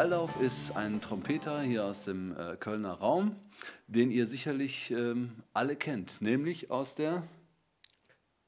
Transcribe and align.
Baldauf 0.00 0.40
ist 0.40 0.74
ein 0.74 1.02
Trompeter 1.02 1.60
hier 1.60 1.84
aus 1.84 2.04
dem 2.04 2.34
äh, 2.34 2.56
Kölner 2.56 2.94
Raum, 2.94 3.36
den 3.86 4.10
ihr 4.10 4.26
sicherlich 4.26 4.90
ähm, 4.92 5.42
alle 5.52 5.76
kennt, 5.76 6.22
nämlich 6.22 6.70
aus 6.70 6.94
der 6.94 7.24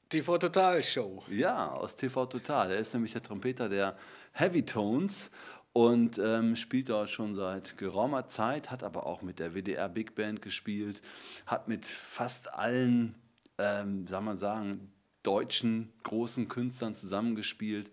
TV 0.09 0.39
Total 0.39 0.81
Show. 0.81 1.23
Ja, 1.29 1.71
aus 1.73 1.95
TV 1.95 2.25
Total. 2.25 2.71
Er 2.71 2.79
ist 2.79 2.91
nämlich 2.95 3.13
der 3.13 3.21
Trompeter 3.21 3.69
der 3.69 3.95
Heavy 4.31 4.65
Tones 4.65 5.29
und 5.73 6.17
ähm, 6.17 6.55
spielt 6.55 6.89
dort 6.89 7.11
schon 7.11 7.35
seit 7.35 7.77
geraumer 7.77 8.25
Zeit, 8.25 8.71
hat 8.71 8.83
aber 8.83 9.05
auch 9.05 9.21
mit 9.21 9.37
der 9.37 9.53
WDR 9.53 9.89
Big 9.89 10.15
Band 10.15 10.41
gespielt, 10.41 11.03
hat 11.45 11.67
mit 11.67 11.85
fast 11.85 12.51
allen, 12.51 13.13
ähm, 13.59 14.07
sagen 14.07 14.25
wir 14.25 14.37
sagen, 14.37 14.92
deutschen 15.23 15.91
großen 16.03 16.49
Künstlern 16.49 16.93
zusammengespielt. 16.93 17.89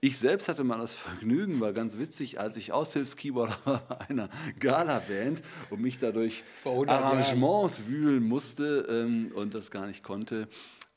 Ich 0.00 0.18
selbst 0.18 0.48
hatte 0.48 0.64
mal 0.64 0.78
das 0.78 0.96
Vergnügen, 0.96 1.60
war 1.60 1.72
ganz 1.72 1.98
witzig, 1.98 2.40
als 2.40 2.56
ich 2.56 2.72
Aushilfskeyboarder 2.72 3.56
war 3.64 4.00
einer 4.08 4.28
Gala-Band 4.58 5.42
und 5.70 5.80
mich 5.80 5.98
dadurch 5.98 6.44
Arrangements 6.64 7.78
Jahren. 7.78 7.88
wühlen 7.88 8.22
musste 8.24 8.86
ähm, 8.90 9.32
und 9.34 9.54
das 9.54 9.70
gar 9.70 9.86
nicht 9.86 10.02
konnte. 10.02 10.48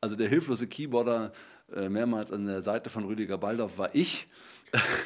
Also 0.01 0.15
der 0.15 0.27
hilflose 0.27 0.67
Keyboarder 0.67 1.31
äh, 1.73 1.89
mehrmals 1.89 2.31
an 2.31 2.45
der 2.45 2.61
Seite 2.61 2.89
von 2.89 3.05
Rüdiger 3.05 3.37
Baldorf 3.37 3.77
war 3.77 3.95
ich. 3.95 4.27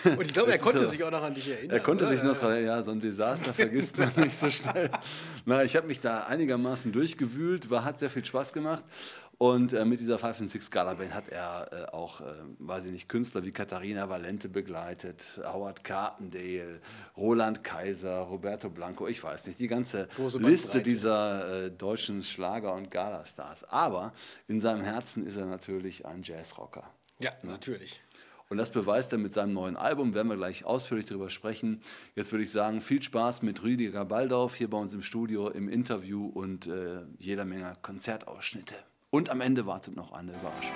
Und 0.03 0.21
ich 0.21 0.33
glaube, 0.33 0.51
er 0.51 0.59
konnte 0.59 0.79
so, 0.79 0.85
sich 0.87 1.03
auch 1.03 1.11
noch 1.11 1.23
an 1.23 1.33
dich 1.33 1.49
erinnern. 1.49 1.77
Er 1.77 1.79
konnte 1.79 2.05
oder? 2.05 2.13
sich 2.13 2.23
noch 2.23 2.37
daran, 2.37 2.63
ja, 2.63 2.83
so 2.83 2.91
ein 2.91 2.99
Desaster 2.99 3.53
vergisst 3.53 3.97
man 3.97 4.11
nicht 4.17 4.35
so 4.35 4.49
schnell. 4.49 4.89
Na, 5.45 5.63
ich 5.63 5.75
habe 5.75 5.87
mich 5.87 5.99
da 5.99 6.23
einigermaßen 6.23 6.91
durchgewühlt, 6.91 7.69
war, 7.69 7.85
hat 7.85 7.99
sehr 7.99 8.09
viel 8.09 8.25
Spaß 8.25 8.51
gemacht. 8.53 8.83
Und 9.39 9.71
äh, 9.71 9.85
mit 9.85 10.01
dieser 10.01 10.19
Five 10.19 10.41
and 10.41 10.49
Six 10.49 10.65
Scala 10.65 10.95
Band 10.95 11.13
hat 11.13 11.29
er 11.29 11.69
äh, 11.71 11.91
auch, 11.93 12.19
äh, 12.19 12.25
weiß 12.59 12.83
ich 12.87 12.91
nicht, 12.91 13.07
Künstler 13.07 13.41
wie 13.45 13.53
Katharina 13.53 14.09
Valente 14.09 14.49
begleitet, 14.49 15.39
Howard 15.41 15.81
Carpendale, 15.85 16.81
Roland 17.15 17.63
Kaiser, 17.63 18.17
Roberto 18.19 18.69
Blanco, 18.69 19.07
ich 19.07 19.23
weiß 19.23 19.47
nicht, 19.47 19.57
die 19.59 19.69
ganze 19.69 20.09
Liste 20.39 20.81
dieser 20.81 21.67
äh, 21.67 21.71
deutschen 21.71 22.21
Schlager- 22.21 22.73
und 22.73 22.91
Galastars. 22.91 23.63
Aber 23.63 24.11
in 24.49 24.59
seinem 24.59 24.81
Herzen 24.83 25.25
ist 25.25 25.37
er 25.37 25.45
natürlich 25.45 26.05
ein 26.05 26.21
Jazzrocker. 26.21 26.83
Ja, 27.19 27.31
ne? 27.41 27.51
natürlich. 27.51 28.01
Und 28.49 28.57
das 28.57 28.71
beweist 28.71 29.13
er 29.13 29.19
mit 29.19 29.33
seinem 29.33 29.53
neuen 29.53 29.77
Album, 29.77 30.13
werden 30.15 30.27
wir 30.27 30.35
gleich 30.35 30.65
ausführlich 30.65 31.05
darüber 31.05 31.29
sprechen. 31.29 31.81
Jetzt 32.13 32.33
würde 32.33 32.43
ich 32.43 32.51
sagen, 32.51 32.81
viel 32.81 33.01
Spaß 33.01 33.43
mit 33.43 33.63
Rüdiger 33.63 34.03
Baldorf 34.03 34.55
hier 34.55 34.69
bei 34.69 34.77
uns 34.77 34.93
im 34.93 35.01
Studio, 35.01 35.47
im 35.47 35.69
Interview 35.69 36.27
und 36.27 36.67
äh, 36.67 37.03
jeder 37.19 37.45
Menge 37.45 37.71
Konzertausschnitte. 37.81 38.75
Und 39.11 39.29
am 39.29 39.41
Ende 39.41 39.65
wartet 39.65 39.95
noch 39.95 40.11
eine 40.11 40.31
Überraschung. 40.33 40.75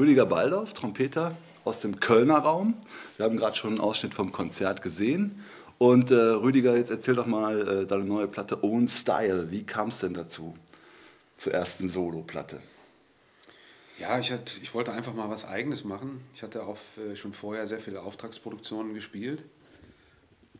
Rüdiger 0.00 0.24
Baldorf, 0.24 0.72
Trompeter 0.72 1.36
aus 1.62 1.82
dem 1.82 2.00
Kölner 2.00 2.38
Raum. 2.38 2.74
Wir 3.18 3.26
haben 3.26 3.36
gerade 3.36 3.54
schon 3.54 3.72
einen 3.72 3.80
Ausschnitt 3.80 4.14
vom 4.14 4.32
Konzert 4.32 4.80
gesehen. 4.80 5.44
Und 5.76 6.10
äh, 6.10 6.14
Rüdiger, 6.14 6.74
jetzt 6.74 6.90
erzähl 6.90 7.14
doch 7.14 7.26
mal 7.26 7.82
äh, 7.82 7.86
deine 7.86 8.04
neue 8.04 8.26
Platte 8.26 8.64
Own 8.64 8.88
Style. 8.88 9.50
Wie 9.50 9.62
kam 9.62 9.90
es 9.90 9.98
denn 9.98 10.14
dazu, 10.14 10.56
zur 11.36 11.52
ersten 11.52 11.86
Solo-Platte? 11.86 12.62
Ja, 13.98 14.18
ich, 14.18 14.32
hatte, 14.32 14.54
ich 14.62 14.72
wollte 14.72 14.90
einfach 14.90 15.12
mal 15.12 15.28
was 15.28 15.46
Eigenes 15.46 15.84
machen. 15.84 16.22
Ich 16.34 16.42
hatte 16.42 16.62
auch 16.62 16.78
äh, 16.96 17.14
schon 17.14 17.34
vorher 17.34 17.66
sehr 17.66 17.78
viele 17.78 18.00
Auftragsproduktionen 18.00 18.94
gespielt. 18.94 19.44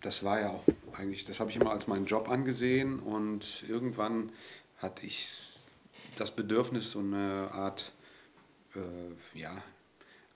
Das 0.03 0.23
war 0.23 0.38
ja 0.38 0.50
auch 0.50 0.64
eigentlich, 0.93 1.25
das 1.25 1.41
habe 1.41 1.49
ich 1.49 1.56
immer 1.56 1.70
als 1.70 1.87
meinen 1.87 2.05
Job 2.05 2.29
angesehen 2.29 2.99
und 2.99 3.64
irgendwann 3.67 4.32
hatte 4.82 5.06
ich 5.06 5.31
das 6.19 6.31
Bedürfnis, 6.31 6.91
so 6.91 6.99
eine 6.99 7.49
Art 7.53 7.93
äh, 8.75 9.38
ja, 9.38 9.62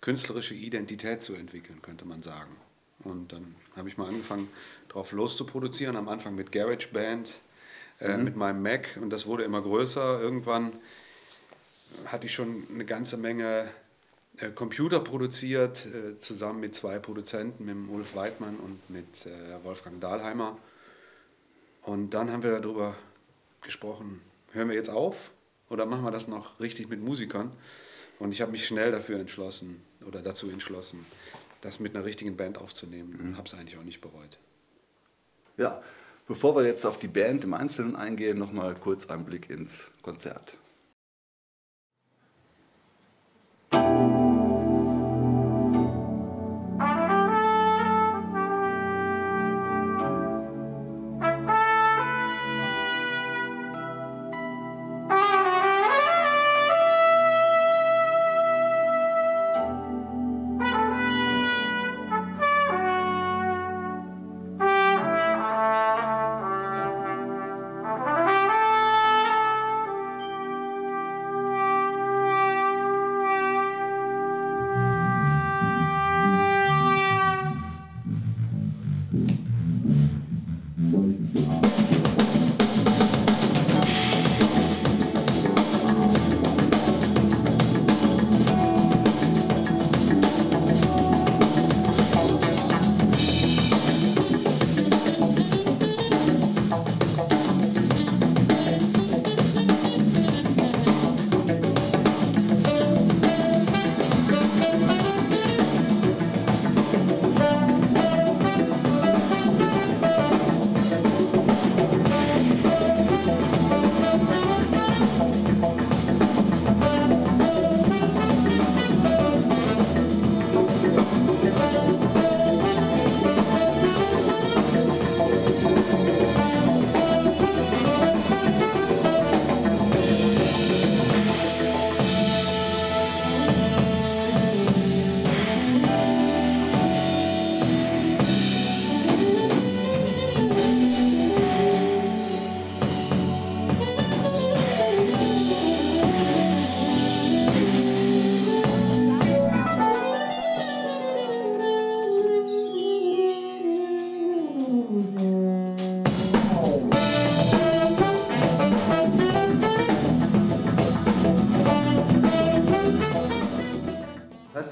künstlerische 0.00 0.54
Identität 0.54 1.22
zu 1.22 1.34
entwickeln, 1.34 1.80
könnte 1.82 2.04
man 2.04 2.22
sagen. 2.22 2.56
Und 3.00 3.32
dann 3.32 3.54
habe 3.76 3.88
ich 3.88 3.98
mal 3.98 4.08
angefangen, 4.08 4.48
drauf 4.88 5.12
loszuproduzieren, 5.12 5.96
am 5.96 6.08
Anfang 6.08 6.34
mit 6.34 6.52
GarageBand, 6.52 7.40
äh, 8.00 8.16
mhm. 8.16 8.24
mit 8.24 8.36
meinem 8.36 8.62
Mac 8.62 8.98
und 9.00 9.10
das 9.10 9.26
wurde 9.26 9.44
immer 9.44 9.62
größer. 9.62 10.20
Irgendwann 10.20 10.72
hatte 12.06 12.26
ich 12.26 12.34
schon 12.34 12.64
eine 12.72 12.84
ganze 12.84 13.16
Menge 13.16 13.68
äh, 14.38 14.50
Computer 14.50 15.00
produziert, 15.00 15.86
äh, 15.86 16.18
zusammen 16.18 16.60
mit 16.60 16.74
zwei 16.74 16.98
Produzenten, 16.98 17.64
mit 17.64 17.88
Ulf 17.88 18.16
Weidmann 18.16 18.56
und 18.56 18.90
mit 18.90 19.26
äh, 19.26 19.64
Wolfgang 19.64 20.00
Dahlheimer. 20.00 20.58
Und 21.82 22.10
dann 22.10 22.30
haben 22.30 22.42
wir 22.42 22.58
darüber 22.60 22.96
gesprochen, 23.60 24.20
hören 24.52 24.68
wir 24.68 24.74
jetzt 24.74 24.90
auf 24.90 25.30
oder 25.68 25.86
machen 25.86 26.04
wir 26.04 26.10
das 26.10 26.28
noch 26.28 26.58
richtig 26.60 26.88
mit 26.88 27.00
Musikern? 27.00 27.52
Und 28.18 28.32
ich 28.32 28.40
habe 28.40 28.52
mich 28.52 28.66
schnell 28.66 28.92
dafür 28.92 29.18
entschlossen 29.18 29.82
oder 30.06 30.22
dazu 30.22 30.50
entschlossen, 30.50 31.04
das 31.60 31.80
mit 31.80 31.94
einer 31.94 32.04
richtigen 32.04 32.36
Band 32.36 32.58
aufzunehmen 32.58 33.16
und 33.18 33.30
mhm. 33.30 33.36
habe 33.36 33.48
es 33.48 33.54
eigentlich 33.54 33.78
auch 33.78 33.84
nicht 33.84 34.00
bereut. 34.00 34.38
Ja, 35.56 35.82
bevor 36.26 36.56
wir 36.56 36.64
jetzt 36.64 36.84
auf 36.84 36.98
die 36.98 37.08
Band 37.08 37.44
im 37.44 37.54
Einzelnen 37.54 37.96
eingehen, 37.96 38.38
nochmal 38.38 38.74
kurz 38.74 39.06
ein 39.06 39.24
Blick 39.24 39.50
ins 39.50 39.88
Konzert. 40.02 40.56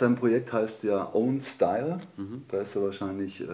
Dein 0.03 0.15
Projekt 0.15 0.53
heißt 0.53 0.85
ja 0.85 1.15
Own 1.15 1.41
Style. 1.41 1.99
Mhm. 2.17 2.43
Da 2.49 2.61
ist 2.61 2.75
ja 2.75 2.83
wahrscheinlich 2.83 3.41
äh, 3.41 3.47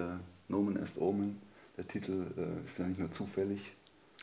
Nomen 0.48 0.76
est 0.76 0.98
Omen. 0.98 1.40
Der 1.76 1.86
Titel 1.86 2.26
äh, 2.36 2.64
ist 2.64 2.78
ja 2.78 2.86
nicht 2.86 2.98
nur 2.98 3.10
zufällig, 3.10 3.60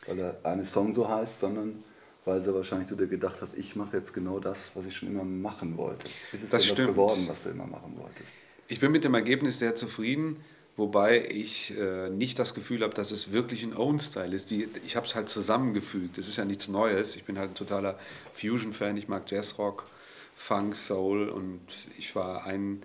weil 0.06 0.18
er 0.18 0.38
eine 0.42 0.64
Song 0.64 0.92
so 0.92 1.08
heißt, 1.08 1.40
sondern 1.40 1.82
weil 2.26 2.40
sie 2.40 2.52
wahrscheinlich 2.52 2.88
du 2.88 2.96
dir 2.96 3.06
gedacht 3.06 3.40
hast, 3.40 3.56
ich 3.56 3.76
mache 3.76 3.96
jetzt 3.96 4.12
genau 4.12 4.40
das, 4.40 4.72
was 4.74 4.84
ich 4.84 4.96
schon 4.96 5.08
immer 5.08 5.24
machen 5.24 5.78
wollte. 5.78 6.08
Ist 6.32 6.44
es 6.44 6.50
das 6.50 6.50
denn 6.50 6.60
stimmt. 6.62 6.78
das 6.78 6.86
geworden, 6.88 7.24
was 7.28 7.44
du 7.44 7.50
immer 7.50 7.66
machen 7.66 7.94
wolltest? 7.96 8.34
Ich 8.68 8.80
bin 8.80 8.90
mit 8.90 9.04
dem 9.04 9.14
Ergebnis 9.14 9.60
sehr 9.60 9.76
zufrieden, 9.76 10.36
wobei 10.76 11.24
ich 11.24 11.78
äh, 11.78 12.10
nicht 12.10 12.38
das 12.40 12.52
Gefühl 12.52 12.82
habe, 12.82 12.94
dass 12.94 13.12
es 13.12 13.30
wirklich 13.30 13.62
ein 13.62 13.76
Own-Style 13.76 14.34
ist. 14.34 14.50
Die, 14.50 14.68
ich 14.84 14.96
habe 14.96 15.06
es 15.06 15.14
halt 15.14 15.28
zusammengefügt. 15.28 16.18
Es 16.18 16.26
ist 16.26 16.36
ja 16.36 16.44
nichts 16.44 16.68
Neues. 16.68 17.14
Ich 17.14 17.24
bin 17.24 17.38
halt 17.38 17.52
ein 17.52 17.54
totaler 17.54 17.96
Fusion-Fan. 18.32 18.96
Ich 18.96 19.06
mag 19.06 19.30
Jazzrock, 19.30 19.84
Funk, 20.36 20.76
Soul 20.76 21.28
und 21.28 21.60
ich 21.98 22.14
war 22.14 22.44
ein, 22.44 22.82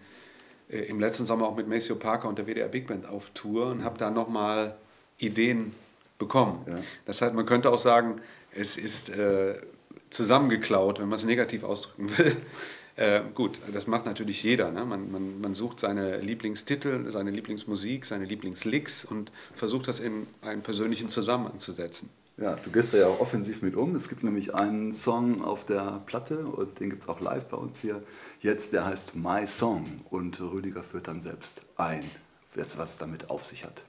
äh, 0.70 0.80
im 0.80 1.00
letzten 1.00 1.26
Sommer 1.26 1.48
auch 1.48 1.56
mit 1.56 1.68
Maceo 1.68 1.98
Parker 1.98 2.28
und 2.28 2.40
der 2.40 2.48
WDR 2.48 2.70
Big 2.70 2.88
Band 2.88 3.06
auf 3.06 3.30
Tour 3.32 3.68
und 3.68 3.84
habe 3.84 3.98
da 4.00 4.10
nochmal 4.10 4.78
Ideen 5.20 5.74
bekommen. 6.18 6.66
Ja. 6.68 6.76
Das 7.06 7.22
heißt, 7.22 7.36
man 7.36 7.46
könnte 7.46 7.70
auch 7.70 7.78
sagen, 7.78 8.22
es 8.54 8.78
ist 8.78 9.10
äh, 9.10 9.60
zusammengeklaut, 10.10 11.00
wenn 11.00 11.10
man 11.10 11.18
es 11.18 11.26
negativ 11.26 11.64
ausdrücken 11.64 12.18
will. 12.18 12.36
Äh, 12.98 13.22
gut, 13.34 13.62
das 13.72 13.88
macht 13.88 14.06
natürlich 14.06 14.44
jeder. 14.44 14.70
Ne? 14.70 14.84
Man, 14.84 15.10
man, 15.14 15.40
man 15.40 15.54
sucht 15.54 15.80
seine 15.80 16.18
Lieblingstitel, 16.18 17.10
seine 17.10 17.32
Lieblingsmusik, 17.32 18.04
seine 18.04 18.26
Lieblingslicks 18.26 19.06
und 19.06 19.32
versucht 19.56 19.88
das 19.88 20.02
in 20.02 20.28
einen 20.42 20.62
persönlichen 20.62 21.08
Zusammenhang 21.08 21.58
zu 21.58 21.72
setzen. 21.72 22.10
Ja, 22.38 22.56
du 22.56 22.72
gehst 22.72 22.94
da 22.94 22.98
ja 22.98 23.08
auch 23.08 23.20
offensiv 23.20 23.62
mit 23.62 23.76
um. 23.76 23.96
Es 23.96 24.10
gibt 24.10 24.24
nämlich 24.24 24.56
einen 24.56 24.94
Song 24.94 25.42
auf 25.44 25.66
der 25.66 26.02
Platte 26.06 26.46
und 26.46 26.80
den 26.80 26.90
gibt 26.90 27.04
es 27.04 27.10
auch 27.10 27.20
live 27.20 27.46
bei 27.46 27.58
uns 27.58 27.80
hier. 27.80 28.02
Jetzt, 28.40 28.74
der 28.74 28.86
heißt 28.86 29.16
My 29.16 29.46
Song 29.46 30.02
und 30.10 30.40
Rüdiger 30.42 30.82
führt 30.82 31.08
dann 31.08 31.22
selbst 31.22 31.62
ein, 31.76 32.04
was 32.56 32.78
es 32.78 32.98
damit 32.98 33.30
auf 33.30 33.46
sich 33.46 33.64
hat. 33.64 33.84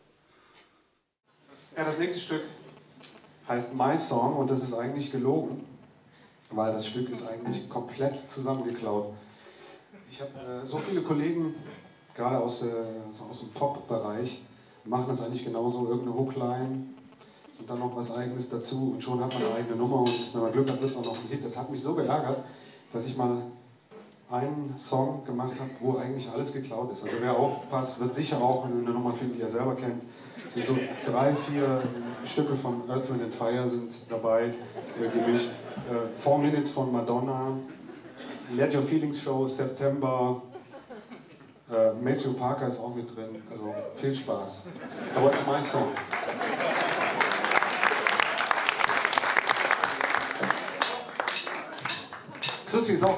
Ja, 1.76 1.84
das 1.84 1.98
nächste 1.98 2.20
Stück 2.20 2.42
heißt 3.48 3.74
My 3.74 3.96
Song 3.96 4.36
und 4.36 4.50
das 4.50 4.62
ist 4.62 4.74
eigentlich 4.74 5.10
gelogen, 5.10 5.64
weil 6.50 6.72
das 6.72 6.86
Stück 6.86 7.08
ist 7.08 7.26
eigentlich 7.26 7.68
komplett 7.68 8.28
zusammengeklaut. 8.28 9.14
Ich 10.10 10.20
habe 10.20 10.60
äh, 10.60 10.64
so 10.64 10.78
viele 10.78 11.02
Kollegen, 11.02 11.54
gerade 12.14 12.38
aus, 12.38 12.62
äh, 12.62 12.70
aus 13.08 13.40
dem 13.40 13.48
Pop-Bereich, 13.52 14.42
machen 14.84 15.06
das 15.08 15.22
eigentlich 15.22 15.44
genauso, 15.44 15.88
irgendeine 15.88 16.18
Hookline 16.18 16.91
und 17.62 17.70
dann 17.70 17.78
noch 17.78 17.94
was 17.94 18.12
eigenes 18.12 18.48
dazu 18.48 18.90
und 18.94 19.02
schon 19.02 19.22
hat 19.22 19.32
man 19.34 19.44
eine 19.44 19.54
eigene 19.54 19.76
Nummer 19.76 20.00
und 20.00 20.34
wenn 20.34 20.42
man 20.42 20.52
Glück 20.52 20.68
hat, 20.68 20.82
wird 20.82 20.90
es 20.90 20.96
auch 20.96 21.04
noch 21.04 21.16
ein 21.16 21.28
Hit. 21.30 21.44
Das 21.44 21.56
hat 21.56 21.70
mich 21.70 21.80
so 21.80 21.94
geärgert, 21.94 22.38
dass 22.92 23.06
ich 23.06 23.16
mal 23.16 23.42
einen 24.28 24.74
Song 24.76 25.22
gemacht 25.24 25.60
habe, 25.60 25.70
wo 25.80 25.96
eigentlich 25.96 26.28
alles 26.28 26.52
geklaut 26.52 26.92
ist. 26.92 27.04
Also 27.04 27.18
wer 27.20 27.36
aufpasst, 27.36 28.00
wird 28.00 28.14
sicher 28.14 28.42
auch 28.42 28.64
eine 28.64 28.74
Nummer 28.74 29.12
finden, 29.12 29.36
die 29.36 29.42
er 29.42 29.48
selber 29.48 29.76
kennt. 29.76 30.02
Es 30.44 30.54
sind 30.54 30.66
so 30.66 30.76
drei, 31.06 31.36
vier 31.36 31.82
Stücke 32.24 32.56
von 32.56 32.82
Earth, 32.90 33.08
Wind 33.10 33.22
and 33.22 33.34
Fire 33.34 33.68
sind 33.68 34.10
dabei 34.10 34.46
äh, 35.00 35.08
gemischt. 35.08 35.50
Äh, 35.88 36.16
Four 36.16 36.38
Minutes 36.38 36.70
von 36.70 36.90
Madonna, 36.90 37.56
Let 38.56 38.74
Your 38.74 38.82
Feelings 38.82 39.20
Show, 39.20 39.46
September, 39.46 40.42
äh, 41.70 41.92
Maceo 42.02 42.32
Parker 42.32 42.66
ist 42.66 42.80
auch 42.80 42.92
mit 42.92 43.14
drin. 43.14 43.40
Also 43.50 43.72
viel 43.94 44.14
Spaß. 44.14 44.66
Aber 45.14 45.28
it's 45.28 45.46
my 45.46 45.62
song. 45.62 45.92
Christi 52.72 52.94
ist 52.94 53.04
auch 53.04 53.14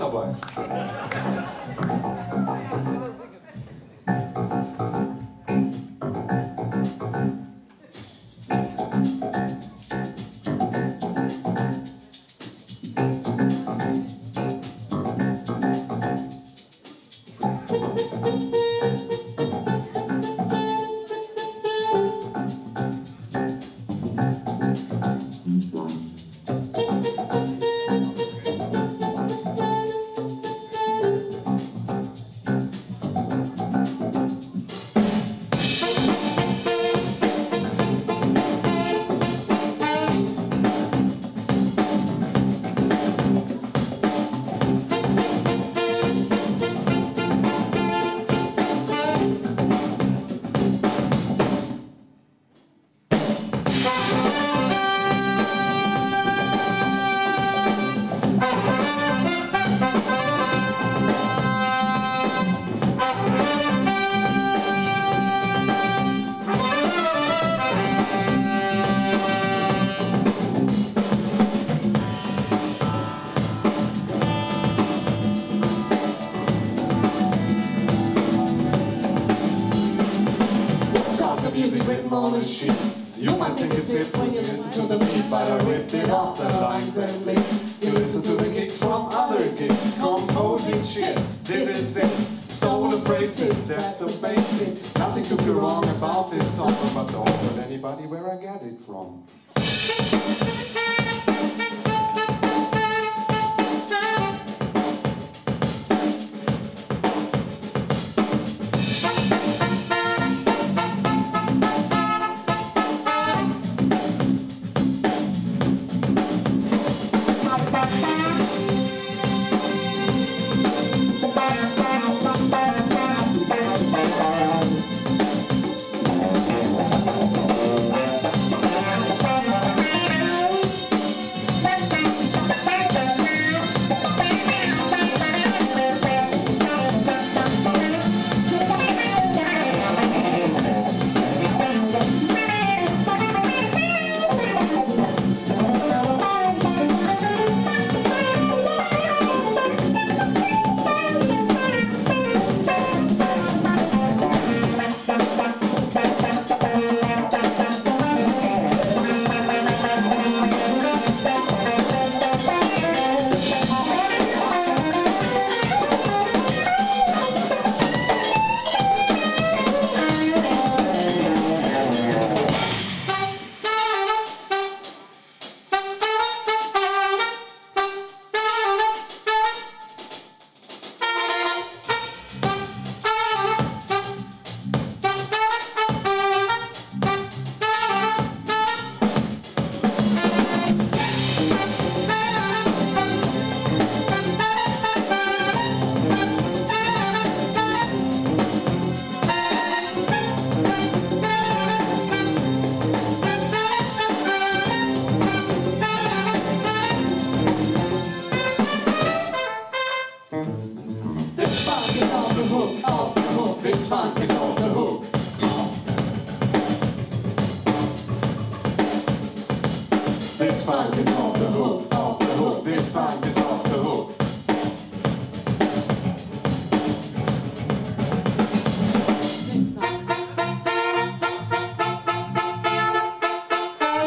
This 220.65 220.73
funk 220.73 220.97
is 220.97 221.09
off 221.09 221.39
the 221.39 221.47
hook, 221.47 221.95
off 221.95 222.19
the 222.19 222.25
hook. 222.25 222.65
This 222.65 222.91
funk 222.91 223.27
is 223.27 223.37
off 223.37 223.65
the 223.65 223.69
hook. 223.71 224.19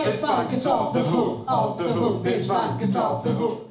This 0.03 0.19
funk 0.19 0.51
is 0.51 0.65
off 0.65 0.93
the 0.93 1.03
hook, 1.03 1.45
off 1.47 1.77
the 1.77 1.93
hook. 1.93 2.23
This 2.23 2.47
funk 2.47 2.81
is 2.81 2.95
off 2.95 3.23
the 3.23 3.33
hook. 3.33 3.66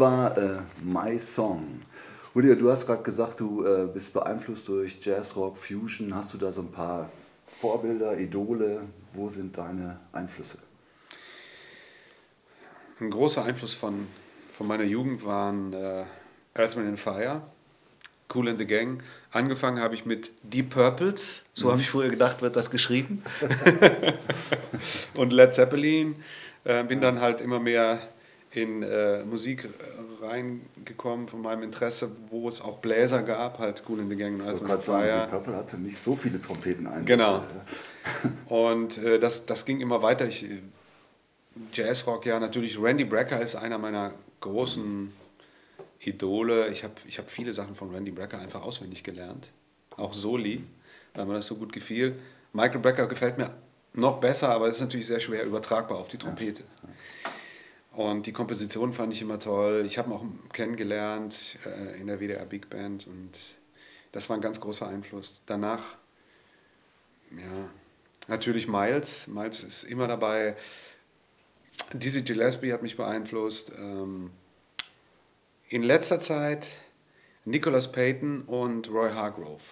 War 0.00 0.36
äh, 0.36 0.58
My 0.82 1.20
Song. 1.20 1.82
Rüdiger, 2.34 2.56
du 2.56 2.70
hast 2.70 2.86
gerade 2.86 3.02
gesagt, 3.02 3.40
du 3.40 3.64
äh, 3.64 3.86
bist 3.86 4.12
beeinflusst 4.12 4.66
durch 4.66 4.98
Jazzrock, 5.04 5.56
Fusion. 5.56 6.14
Hast 6.14 6.32
du 6.32 6.38
da 6.38 6.50
so 6.50 6.62
ein 6.62 6.72
paar 6.72 7.10
Vorbilder, 7.46 8.18
Idole? 8.18 8.82
Wo 9.12 9.28
sind 9.28 9.56
deine 9.56 10.00
Einflüsse? 10.12 10.58
Ein 13.00 13.10
großer 13.10 13.44
Einfluss 13.44 13.74
von, 13.74 14.06
von 14.50 14.66
meiner 14.66 14.84
Jugend 14.84 15.24
waren 15.24 15.72
äh, 15.72 16.04
Earth, 16.54 16.76
Wind 16.76 16.88
and 16.88 17.00
Fire, 17.00 17.42
Cool 18.32 18.48
in 18.48 18.58
the 18.58 18.66
Gang. 18.66 19.02
Angefangen 19.32 19.80
habe 19.80 19.94
ich 19.94 20.06
mit 20.06 20.30
Deep 20.42 20.70
Purples, 20.70 21.44
so 21.52 21.70
habe 21.72 21.80
ich 21.80 21.90
früher 21.90 22.10
gedacht, 22.10 22.42
wird 22.42 22.56
das 22.56 22.70
geschrieben. 22.70 23.22
und 25.14 25.32
Led 25.32 25.52
Zeppelin. 25.52 26.16
Äh, 26.62 26.84
bin 26.84 27.00
dann 27.00 27.20
halt 27.20 27.40
immer 27.40 27.58
mehr 27.58 28.00
in 28.52 28.82
äh, 28.82 29.22
Musik 29.24 29.68
reingekommen 30.20 31.26
von 31.26 31.40
meinem 31.40 31.62
Interesse, 31.62 32.10
wo 32.30 32.48
es 32.48 32.60
auch 32.60 32.78
Bläser 32.78 33.22
gab, 33.22 33.58
halt 33.58 33.84
Cool 33.88 34.00
in 34.00 34.10
the 34.10 34.16
Gang 34.16 34.40
und 34.40 34.46
Earth, 34.46 34.56
Ich 34.56 34.64
gerade 34.64 34.82
sagen, 34.82 35.08
Fire. 35.08 35.24
die 35.26 35.30
Purple 35.30 35.56
hatte 35.56 35.78
nicht 35.78 35.98
so 35.98 36.16
viele 36.16 36.40
Trompeteneinsätze. 36.40 37.06
Genau. 37.06 37.44
Und 38.48 38.98
äh, 38.98 39.18
das, 39.18 39.46
das 39.46 39.64
ging 39.66 39.80
immer 39.80 40.02
weiter. 40.02 40.26
Ich, 40.26 40.42
äh, 40.44 40.58
Jazzrock, 41.72 42.26
ja, 42.26 42.40
natürlich. 42.40 42.80
Randy 42.80 43.04
Brecker 43.04 43.40
ist 43.40 43.54
einer 43.54 43.78
meiner 43.78 44.14
großen 44.40 45.12
Idole. 46.00 46.68
Ich 46.68 46.82
habe 46.82 46.94
ich 47.06 47.18
hab 47.18 47.30
viele 47.30 47.52
Sachen 47.52 47.74
von 47.74 47.94
Randy 47.94 48.10
Brecker 48.10 48.38
einfach 48.38 48.62
auswendig 48.62 49.04
gelernt. 49.04 49.50
Auch 49.96 50.14
Soli, 50.14 50.64
weil 51.14 51.26
mir 51.26 51.34
das 51.34 51.46
so 51.46 51.56
gut 51.56 51.72
gefiel. 51.72 52.16
Michael 52.52 52.80
Brecker 52.80 53.06
gefällt 53.06 53.38
mir 53.38 53.50
noch 53.92 54.18
besser, 54.18 54.48
aber 54.48 54.68
ist 54.68 54.80
natürlich 54.80 55.06
sehr 55.06 55.20
schwer 55.20 55.44
übertragbar 55.44 55.98
auf 55.98 56.08
die 56.08 56.16
Trompete. 56.16 56.64
Und 58.00 58.24
die 58.24 58.32
Komposition 58.32 58.94
fand 58.94 59.12
ich 59.12 59.20
immer 59.20 59.38
toll. 59.38 59.84
Ich 59.84 59.98
habe 59.98 60.08
ihn 60.08 60.14
auch 60.14 60.24
kennengelernt 60.54 61.58
äh, 61.66 62.00
in 62.00 62.06
der 62.06 62.18
WDR 62.18 62.46
Big 62.46 62.70
Band 62.70 63.06
und 63.06 63.30
das 64.10 64.30
war 64.30 64.38
ein 64.38 64.40
ganz 64.40 64.58
großer 64.58 64.88
Einfluss. 64.88 65.42
Danach 65.44 65.82
ja, 67.30 67.70
natürlich 68.26 68.68
Miles. 68.68 69.26
Miles 69.26 69.64
ist 69.64 69.84
immer 69.84 70.08
dabei. 70.08 70.56
Dizzy 71.92 72.22
Gillespie 72.22 72.72
hat 72.72 72.80
mich 72.82 72.96
beeinflusst. 72.96 73.70
Ähm, 73.76 74.30
in 75.68 75.82
letzter 75.82 76.20
Zeit 76.20 76.78
Nicholas 77.44 77.92
Payton 77.92 78.44
und 78.46 78.88
Roy 78.88 79.10
Hargrove. 79.10 79.62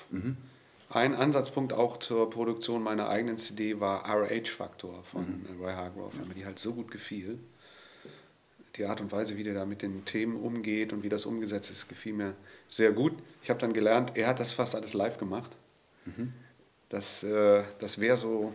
Ein 0.91 1.15
Ansatzpunkt 1.15 1.73
auch 1.73 1.99
zur 1.99 2.29
Produktion 2.29 2.83
meiner 2.83 3.09
eigenen 3.09 3.39
CD 3.39 3.81
war 3.81 4.05
RH-Faktor 4.05 5.03
von 5.03 5.47
Roy 5.59 5.73
Hargrove, 5.73 6.19
weil 6.19 6.27
mir 6.27 6.35
die 6.35 6.45
halt 6.45 6.59
so 6.59 6.75
gut 6.75 6.91
gefiel. 6.91 7.39
Die 8.79 8.85
Art 8.85 9.01
und 9.01 9.11
Weise, 9.13 9.37
wie 9.37 9.45
der 9.45 9.55
da 9.55 9.67
mit 9.67 9.83
den 9.83 10.05
Themen 10.05 10.37
umgeht 10.37 10.93
und 10.93 11.03
wie 11.03 11.09
das 11.09 11.27
umgesetzt 11.27 11.71
ist, 11.71 11.89
gefiel 11.89 12.13
mir 12.15 12.35
sehr 12.69 12.93
gut. 12.93 13.13
Ich 13.43 13.51
habe 13.51 13.59
dann 13.59 13.73
gelernt, 13.73 14.13
er 14.15 14.29
hat 14.29 14.41
das 14.41 14.53
fast 14.53 14.75
alles 14.75 14.95
live 14.95 15.19
gemacht. 15.19 15.51
Das, 16.89 17.23
äh, 17.23 17.65
das 17.81 18.01
wäre 18.01 18.17
so 18.17 18.53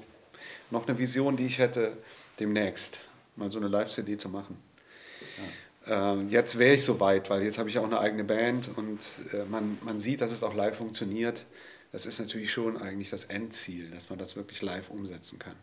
noch 0.72 0.88
eine 0.88 0.98
Vision, 0.98 1.36
die 1.36 1.46
ich 1.46 1.60
hätte, 1.60 1.98
demnächst 2.40 3.02
mal 3.36 3.52
so 3.52 3.60
eine 3.60 3.68
Live-CD 3.68 4.18
zu 4.18 4.30
machen. 4.30 4.58
Ähm, 5.86 6.30
jetzt 6.30 6.58
wäre 6.58 6.76
ich 6.76 6.84
soweit, 6.84 7.30
weil 7.30 7.44
jetzt 7.44 7.58
habe 7.58 7.70
ich 7.70 7.78
auch 7.78 7.84
eine 7.84 8.00
eigene 8.00 8.24
Band 8.24 8.70
und 8.78 9.00
äh, 9.34 9.46
man, 9.46 9.78
man 9.82 10.00
sieht, 10.00 10.22
dass 10.22 10.32
es 10.32 10.44
auch 10.44 10.54
live 10.54 10.78
funktioniert. 10.78 11.46
Das 11.92 12.06
ist 12.06 12.20
natürlich 12.20 12.52
schon 12.52 12.78
eigentlich 12.78 13.10
das 13.10 13.26
Endziel, 13.26 13.90
dass 13.92 14.10
man 14.10 14.18
das 14.18 14.36
wirklich 14.36 14.62
live 14.62 14.90
umsetzen 14.90 15.40
kann. 15.40 15.56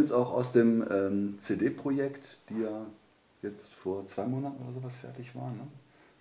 Ist 0.00 0.12
auch 0.12 0.32
aus 0.32 0.52
dem 0.52 0.84
ähm, 0.90 1.38
CD-Projekt, 1.38 2.38
die 2.48 2.62
ja 2.62 2.86
jetzt 3.42 3.72
vor 3.72 4.06
zwei 4.06 4.26
Monaten 4.26 4.62
oder 4.64 4.74
sowas 4.74 4.96
fertig 4.96 5.34
war. 5.34 5.50
Ne? 5.50 5.66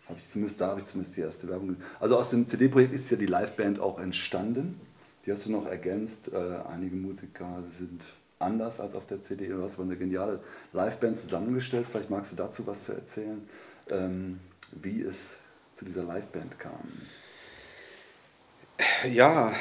Hab 0.08 0.18
ich 0.18 0.28
zumindest, 0.28 0.60
da 0.60 0.68
habe 0.68 0.80
ich 0.80 0.86
zumindest 0.86 1.18
die 1.18 1.22
erste 1.22 1.48
Werbung. 1.48 1.76
Also 2.00 2.18
aus 2.18 2.30
dem 2.30 2.48
CD-Projekt 2.48 2.94
ist 2.94 3.10
ja 3.12 3.18
die 3.18 3.26
Liveband 3.26 3.80
auch 3.80 4.00
entstanden. 4.00 4.80
Die 5.26 5.32
hast 5.32 5.46
du 5.46 5.52
noch 5.52 5.66
ergänzt. 5.66 6.32
Äh, 6.34 6.38
einige 6.68 6.96
Musiker 6.96 7.64
sind 7.70 8.14
anders 8.40 8.80
als 8.80 8.96
auf 8.96 9.06
der 9.06 9.22
CD. 9.22 9.48
Du 9.48 9.62
hast 9.62 9.76
aber 9.76 9.84
eine 9.84 9.98
geniale 9.98 10.42
Liveband 10.74 11.18
zusammengestellt. 11.18 11.86
Vielleicht 11.86 12.10
magst 12.10 12.32
du 12.32 12.36
dazu 12.36 12.66
was 12.66 12.86
zu 12.86 12.94
erzählen, 12.94 13.48
ähm, 13.90 14.40
wie 14.72 15.02
es 15.02 15.38
zu 15.74 15.86
dieser 15.86 16.04
Liveband 16.04 16.58
kam. 16.58 16.90
Ja, 19.12 19.54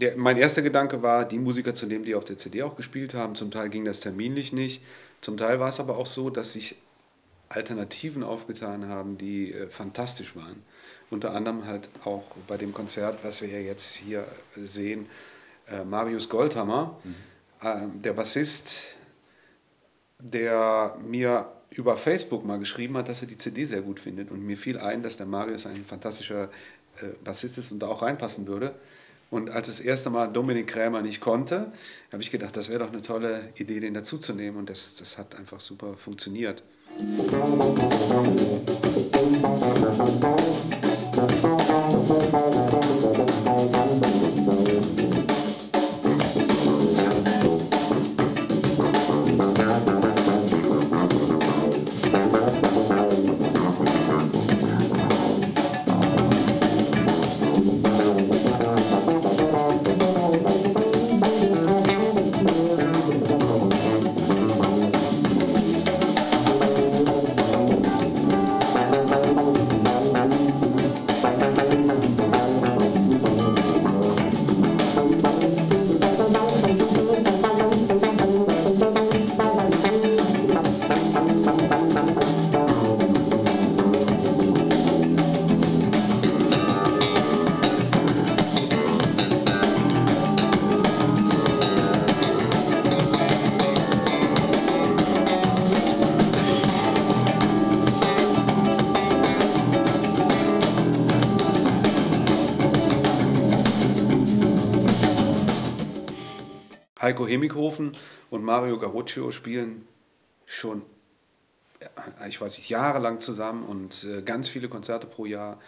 der, 0.00 0.16
mein 0.16 0.36
erster 0.36 0.62
Gedanke 0.62 1.02
war, 1.02 1.24
die 1.24 1.38
Musiker 1.38 1.74
zu 1.74 1.86
nehmen, 1.86 2.04
die 2.04 2.14
auf 2.14 2.24
der 2.24 2.38
CD 2.38 2.62
auch 2.62 2.76
gespielt 2.76 3.14
haben. 3.14 3.34
Zum 3.34 3.50
Teil 3.50 3.68
ging 3.68 3.84
das 3.84 4.00
terminlich 4.00 4.52
nicht. 4.52 4.82
Zum 5.20 5.36
Teil 5.36 5.58
war 5.58 5.68
es 5.68 5.80
aber 5.80 5.96
auch 5.96 6.06
so, 6.06 6.30
dass 6.30 6.52
sich 6.52 6.76
Alternativen 7.48 8.22
aufgetan 8.22 8.88
haben, 8.88 9.18
die 9.18 9.52
äh, 9.52 9.68
fantastisch 9.68 10.34
waren. 10.36 10.62
Unter 11.10 11.32
anderem 11.34 11.66
halt 11.66 11.88
auch 12.04 12.24
bei 12.48 12.56
dem 12.56 12.72
Konzert, 12.72 13.24
was 13.24 13.40
wir 13.40 13.48
ja 13.48 13.58
jetzt 13.58 13.94
hier 13.94 14.26
sehen, 14.56 15.06
äh, 15.68 15.84
Marius 15.84 16.28
Goldhammer, 16.28 16.98
mhm. 17.04 17.14
äh, 17.62 18.02
der 18.02 18.12
Bassist, 18.12 18.96
der 20.18 20.96
mir 21.06 21.46
über 21.70 21.96
Facebook 21.96 22.44
mal 22.44 22.58
geschrieben 22.58 22.96
hat, 22.96 23.08
dass 23.08 23.22
er 23.22 23.28
die 23.28 23.36
CD 23.36 23.64
sehr 23.64 23.82
gut 23.82 24.00
findet. 24.00 24.30
Und 24.30 24.44
mir 24.44 24.56
fiel 24.56 24.78
ein, 24.78 25.02
dass 25.02 25.16
der 25.16 25.26
Marius 25.26 25.66
ein 25.66 25.84
fantastischer 25.84 26.44
äh, 26.44 26.48
Bassist 27.24 27.58
ist 27.58 27.72
und 27.72 27.80
da 27.80 27.88
auch 27.88 28.02
reinpassen 28.02 28.46
würde. 28.46 28.74
Und 29.30 29.50
als 29.50 29.66
das 29.66 29.80
erste 29.80 30.08
Mal 30.10 30.28
Dominik 30.28 30.68
Krämer 30.68 31.02
nicht 31.02 31.20
konnte, 31.20 31.72
habe 32.12 32.22
ich 32.22 32.30
gedacht, 32.30 32.56
das 32.56 32.68
wäre 32.68 32.78
doch 32.80 32.92
eine 32.92 33.02
tolle 33.02 33.48
Idee, 33.56 33.80
den 33.80 33.94
dazuzunehmen. 33.94 34.58
Und 34.58 34.70
das, 34.70 34.94
das 34.94 35.18
hat 35.18 35.34
einfach 35.34 35.60
super 35.60 35.94
funktioniert. 35.96 36.62
Musik 36.98 37.36
Heiko 107.06 107.26
Hemikhofen 107.26 107.96
und 108.30 108.42
Mario 108.42 108.80
Garuccio 108.80 109.30
spielen 109.30 109.86
schon, 110.44 110.82
ich 112.28 112.40
weiß 112.40 112.58
nicht, 112.58 112.68
jahrelang 112.68 113.20
zusammen 113.20 113.64
und 113.64 114.04
äh, 114.04 114.22
ganz 114.22 114.48
viele 114.48 114.68
Konzerte 114.68 115.06
pro 115.06 115.24
Jahr 115.24 115.60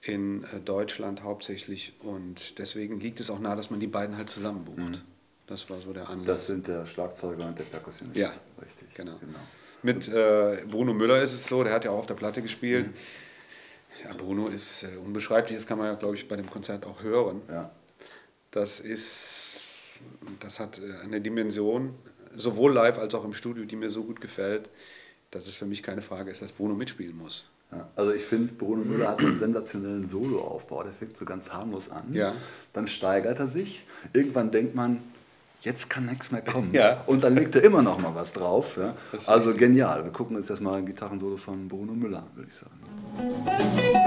in 0.00 0.44
äh, 0.44 0.60
Deutschland 0.64 1.22
hauptsächlich. 1.22 1.92
Und 2.00 2.58
deswegen 2.58 3.00
liegt 3.00 3.20
es 3.20 3.28
auch 3.28 3.38
nahe, 3.38 3.54
dass 3.54 3.70
man 3.70 3.80
die 3.80 3.86
beiden 3.86 4.16
halt 4.16 4.30
zusammen 4.30 4.64
bucht. 4.64 4.78
Mhm. 4.78 5.00
Das 5.46 5.68
war 5.68 5.78
so 5.82 5.92
der 5.92 6.08
Anlass. 6.08 6.26
Das 6.26 6.46
sind 6.46 6.66
der 6.66 6.86
Schlagzeuger 6.86 7.46
und 7.48 7.58
der 7.58 7.64
Perkussionist. 7.64 8.16
Ja, 8.16 8.32
richtig. 8.62 8.94
Genau. 8.94 9.16
genau. 9.20 9.38
Mit 9.82 10.08
äh, 10.08 10.64
Bruno 10.70 10.94
Müller 10.94 11.20
ist 11.20 11.34
es 11.34 11.46
so, 11.46 11.62
der 11.62 11.74
hat 11.74 11.84
ja 11.84 11.90
auch 11.90 11.98
auf 11.98 12.06
der 12.06 12.14
Platte 12.14 12.40
gespielt. 12.40 12.86
Mhm. 12.86 12.94
Ja, 14.04 14.14
Bruno 14.14 14.48
ist 14.48 14.84
äh, 14.84 14.96
unbeschreiblich, 15.04 15.54
das 15.54 15.66
kann 15.66 15.76
man 15.76 15.88
ja, 15.88 15.94
glaube 15.94 16.14
ich, 16.14 16.26
bei 16.26 16.36
dem 16.36 16.48
Konzert 16.48 16.86
auch 16.86 17.02
hören. 17.02 17.42
Ja. 17.50 17.70
Das 18.50 18.80
ist 18.80 19.51
das 20.40 20.60
hat 20.60 20.78
äh, 20.78 21.04
eine 21.04 21.20
Dimension, 21.20 21.94
sowohl 22.34 22.72
live 22.72 22.98
als 22.98 23.14
auch 23.14 23.24
im 23.24 23.34
Studio, 23.34 23.64
die 23.64 23.76
mir 23.76 23.90
so 23.90 24.04
gut 24.04 24.20
gefällt, 24.20 24.68
dass 25.30 25.46
es 25.46 25.56
für 25.56 25.66
mich 25.66 25.82
keine 25.82 26.02
Frage 26.02 26.30
ist, 26.30 26.42
dass 26.42 26.52
Bruno 26.52 26.74
mitspielen 26.74 27.16
muss. 27.16 27.50
Ja, 27.70 27.88
also 27.96 28.12
ich 28.12 28.22
finde, 28.22 28.52
Bruno 28.52 28.84
Müller 28.84 29.08
hat 29.08 29.20
einen 29.20 29.36
sensationellen 29.36 30.06
Soloaufbau, 30.06 30.82
der 30.82 30.92
fängt 30.92 31.16
so 31.16 31.24
ganz 31.24 31.52
harmlos 31.52 31.90
an. 31.90 32.12
Ja. 32.12 32.34
Dann 32.74 32.86
steigert 32.86 33.38
er 33.38 33.46
sich. 33.46 33.86
Irgendwann 34.12 34.50
denkt 34.50 34.74
man, 34.74 35.02
jetzt 35.62 35.88
kann 35.88 36.04
nichts 36.04 36.30
mehr 36.30 36.42
kommen. 36.42 36.74
Ja. 36.74 37.02
Und 37.06 37.24
dann 37.24 37.34
legt 37.34 37.54
er 37.54 37.64
immer 37.64 37.82
noch 37.82 37.98
mal 37.98 38.14
was 38.14 38.34
drauf. 38.34 38.76
Ja. 38.76 38.94
Also 39.26 39.50
richtig. 39.50 39.68
genial. 39.68 40.04
Wir 40.04 40.12
gucken 40.12 40.36
uns 40.36 40.48
jetzt 40.48 40.60
mal 40.60 40.78
ein 40.78 40.86
Gitarrensolo 40.86 41.38
von 41.38 41.68
Bruno 41.68 41.92
Müller 41.92 42.18
an, 42.18 42.28
würde 42.34 42.50
ich 42.50 42.56
sagen. 42.56 44.00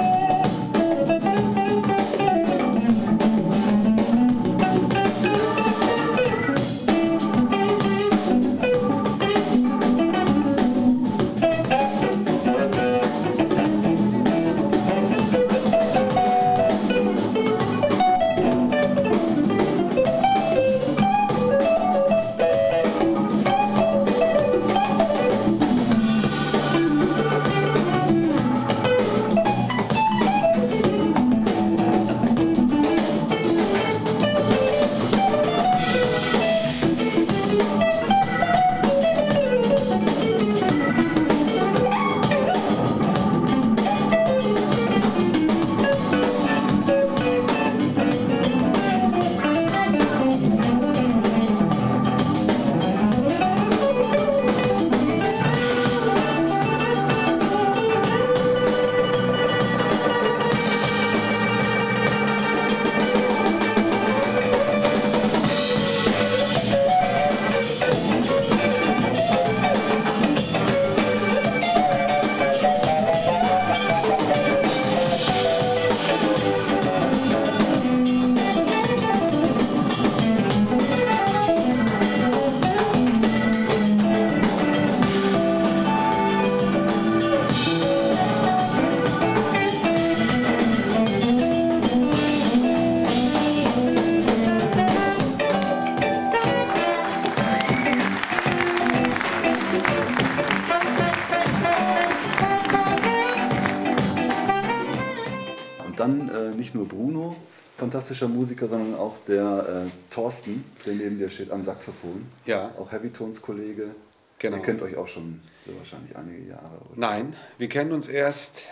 Fantastischer 108.06 108.28
Musiker, 108.28 108.68
sondern 108.68 108.94
auch 108.96 109.18
der 109.28 109.88
äh, 109.88 110.14
Thorsten, 110.14 110.64
der 110.86 110.94
neben 110.94 111.18
dir 111.18 111.28
steht, 111.28 111.50
am 111.50 111.64
Saxophon. 111.64 112.28
Ja. 112.46 112.72
Auch 112.78 112.92
Heavy 112.92 113.10
Tones 113.10 113.42
Kollege. 113.42 113.96
Genau. 114.38 114.58
Ihr 114.58 114.64
kennt 114.64 114.82
euch 114.84 114.96
auch 114.96 115.08
schon 115.08 115.42
so 115.66 115.76
wahrscheinlich 115.76 116.16
einige 116.16 116.50
Jahre. 116.50 116.76
Oder? 116.90 117.00
Nein, 117.00 117.36
wir 117.58 117.68
kennen 117.68 117.92
uns 117.94 118.08
erst, 118.08 118.68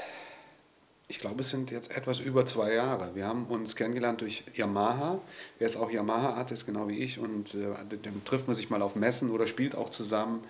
ich 1.08 1.20
glaube, 1.20 1.42
es 1.42 1.50
sind 1.50 1.72
jetzt 1.72 1.96
etwas 1.98 2.20
über 2.20 2.46
zwei 2.46 2.74
Jahre. 2.74 3.16
Wir 3.16 3.26
haben 3.26 3.46
uns 3.48 3.76
kennengelernt 3.76 4.22
durch 4.22 4.44
Yamaha. 4.54 5.20
Er 5.58 5.66
ist 5.66 5.78
auch 5.78 5.90
Yamaha-Artist, 5.90 6.68
genau 6.68 6.88
wie 6.88 7.00
ich. 7.00 7.18
Und 7.18 7.56
äh, 7.56 7.74
dann 8.04 8.24
trifft 8.26 8.46
man 8.48 8.56
sich 8.56 8.70
mal 8.70 8.84
auf 8.84 8.96
Messen 8.96 9.32
oder 9.32 9.48
spielt 9.48 9.76
auch 9.76 9.90
zusammen. 9.90 10.44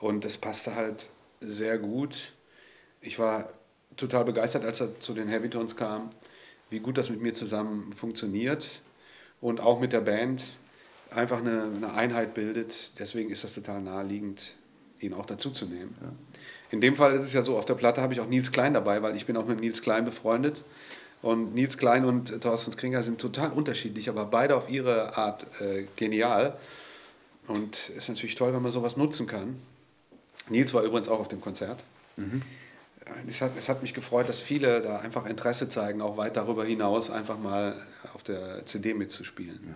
Und 0.00 0.24
es 0.24 0.38
passte 0.38 0.74
halt 0.74 1.10
sehr 1.40 1.76
gut. 1.76 2.32
Ich 3.02 3.18
war 3.18 3.50
total 3.98 4.24
begeistert, 4.24 4.64
als 4.64 4.80
er 4.80 4.98
zu 4.98 5.12
den 5.12 5.28
Heavy 5.28 5.50
Tones 5.50 5.76
kam, 5.76 6.10
wie 6.74 6.80
gut 6.80 6.98
das 6.98 7.08
mit 7.08 7.22
mir 7.22 7.32
zusammen 7.32 7.92
funktioniert 7.92 8.82
und 9.40 9.60
auch 9.60 9.80
mit 9.80 9.92
der 9.92 10.00
Band 10.00 10.42
einfach 11.10 11.38
eine, 11.38 11.70
eine 11.74 11.92
Einheit 11.94 12.34
bildet. 12.34 12.98
Deswegen 12.98 13.30
ist 13.30 13.44
das 13.44 13.54
total 13.54 13.80
naheliegend, 13.80 14.54
ihn 14.98 15.14
auch 15.14 15.24
dazu 15.24 15.50
zu 15.50 15.66
nehmen. 15.66 15.94
In 16.70 16.80
dem 16.80 16.96
Fall 16.96 17.14
ist 17.14 17.22
es 17.22 17.32
ja 17.32 17.42
so, 17.42 17.56
auf 17.56 17.64
der 17.64 17.74
Platte 17.74 18.02
habe 18.02 18.12
ich 18.12 18.20
auch 18.20 18.26
Nils 18.26 18.50
Klein 18.50 18.74
dabei, 18.74 19.02
weil 19.02 19.14
ich 19.16 19.24
bin 19.24 19.36
auch 19.36 19.46
mit 19.46 19.60
Nils 19.60 19.82
Klein 19.82 20.04
befreundet. 20.04 20.62
Und 21.22 21.54
Nils 21.54 21.78
Klein 21.78 22.04
und 22.04 22.42
Thorsten 22.42 22.72
Skringer 22.72 23.02
sind 23.02 23.20
total 23.20 23.52
unterschiedlich, 23.52 24.08
aber 24.08 24.26
beide 24.26 24.56
auf 24.56 24.68
ihre 24.68 25.16
Art 25.16 25.46
äh, 25.60 25.86
genial. 25.96 26.58
Und 27.46 27.76
es 27.76 27.88
ist 27.90 28.08
natürlich 28.08 28.34
toll, 28.34 28.52
wenn 28.52 28.62
man 28.62 28.72
sowas 28.72 28.96
nutzen 28.96 29.26
kann. 29.26 29.56
Nils 30.50 30.74
war 30.74 30.82
übrigens 30.82 31.08
auch 31.08 31.20
auf 31.20 31.28
dem 31.28 31.40
Konzert. 31.40 31.84
Es, 33.28 33.40
hat, 33.40 33.52
es 33.58 33.68
hat 33.68 33.82
mich 33.82 33.94
gefreut, 33.94 34.28
dass 34.28 34.40
viele 34.40 34.80
da 34.80 34.98
einfach 34.98 35.26
Interesse 35.26 35.68
zeigen, 35.68 36.00
auch 36.00 36.16
weit 36.16 36.36
darüber 36.36 36.64
hinaus 36.64 37.10
einfach 37.10 37.38
mal 37.38 37.82
auf 38.14 38.22
der 38.22 38.64
CD 38.66 38.94
mitzuspielen. 38.94 39.60
Ja, 39.64 39.74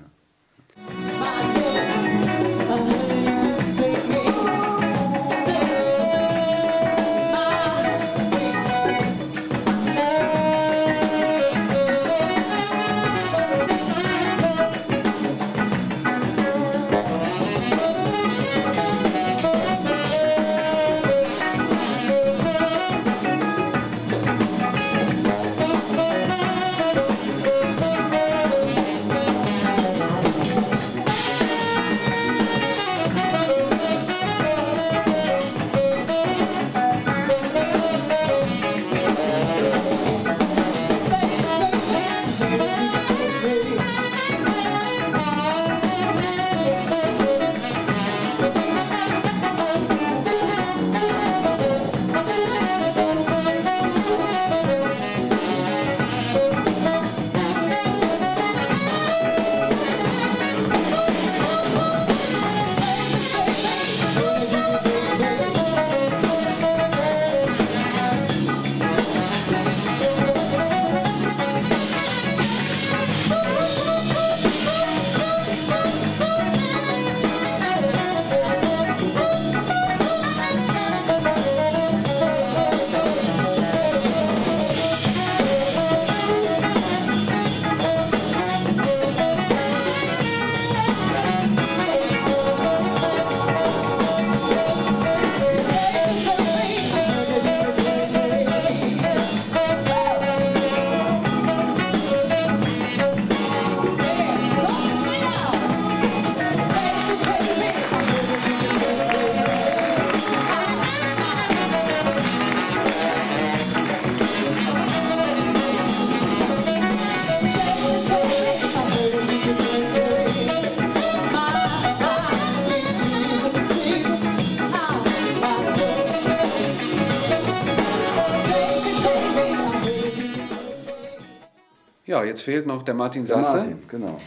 jetzt 132.24 132.42
fehlt 132.42 132.66
noch 132.66 132.82
der 132.82 132.94
Martin 132.94 133.24
Der 133.24 133.42
Sasse. 133.42 133.56
Martin, 133.56 133.82
genau. 133.88 134.20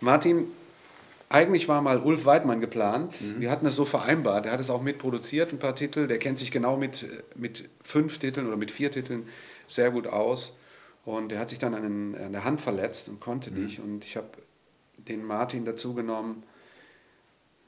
Martin, 0.00 0.46
eigentlich 1.28 1.68
war 1.68 1.82
mal 1.82 1.98
Ulf 1.98 2.24
Weidmann 2.24 2.60
geplant. 2.60 3.40
Wir 3.40 3.50
hatten 3.50 3.66
es 3.66 3.74
so 3.74 3.84
vereinbart. 3.84 4.46
Er 4.46 4.52
hat 4.52 4.60
es 4.60 4.70
auch 4.70 4.82
mitproduziert, 4.82 5.52
ein 5.52 5.58
paar 5.58 5.74
Titel. 5.74 6.06
Der 6.06 6.18
kennt 6.18 6.38
sich 6.38 6.50
genau 6.50 6.76
mit, 6.76 7.06
mit 7.34 7.68
fünf 7.82 8.18
Titeln 8.18 8.46
oder 8.46 8.56
mit 8.56 8.70
vier 8.70 8.90
Titeln 8.90 9.26
sehr 9.66 9.90
gut 9.90 10.06
aus. 10.06 10.56
Und 11.04 11.32
er 11.32 11.40
hat 11.40 11.50
sich 11.50 11.58
dann 11.58 11.74
an, 11.74 12.14
an 12.14 12.32
der 12.32 12.44
Hand 12.44 12.60
verletzt 12.60 13.08
und 13.08 13.20
konnte 13.20 13.50
nicht. 13.52 13.80
Und 13.80 14.04
ich 14.04 14.16
habe 14.16 14.28
den 14.98 15.24
Martin 15.24 15.64
dazu 15.64 15.94
genommen 15.94 16.44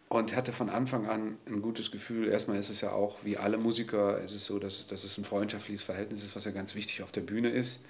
und 0.08 0.34
hatte 0.34 0.52
von 0.52 0.68
Anfang 0.68 1.06
an 1.06 1.36
ein 1.46 1.60
gutes 1.60 1.90
Gefühl. 1.90 2.28
Erstmal 2.28 2.58
ist 2.58 2.70
es 2.70 2.80
ja 2.80 2.92
auch, 2.92 3.18
wie 3.24 3.36
alle 3.36 3.58
Musiker, 3.58 4.22
es 4.24 4.34
ist 4.34 4.46
so, 4.46 4.58
dass, 4.58 4.86
dass 4.86 5.04
es 5.04 5.18
ein 5.18 5.24
freundschaftliches 5.24 5.82
Verhältnis 5.82 6.24
ist, 6.24 6.34
was 6.34 6.44
ja 6.44 6.50
ganz 6.50 6.74
wichtig 6.74 7.02
auf 7.02 7.12
der 7.12 7.20
Bühne 7.20 7.50
ist. 7.50 7.84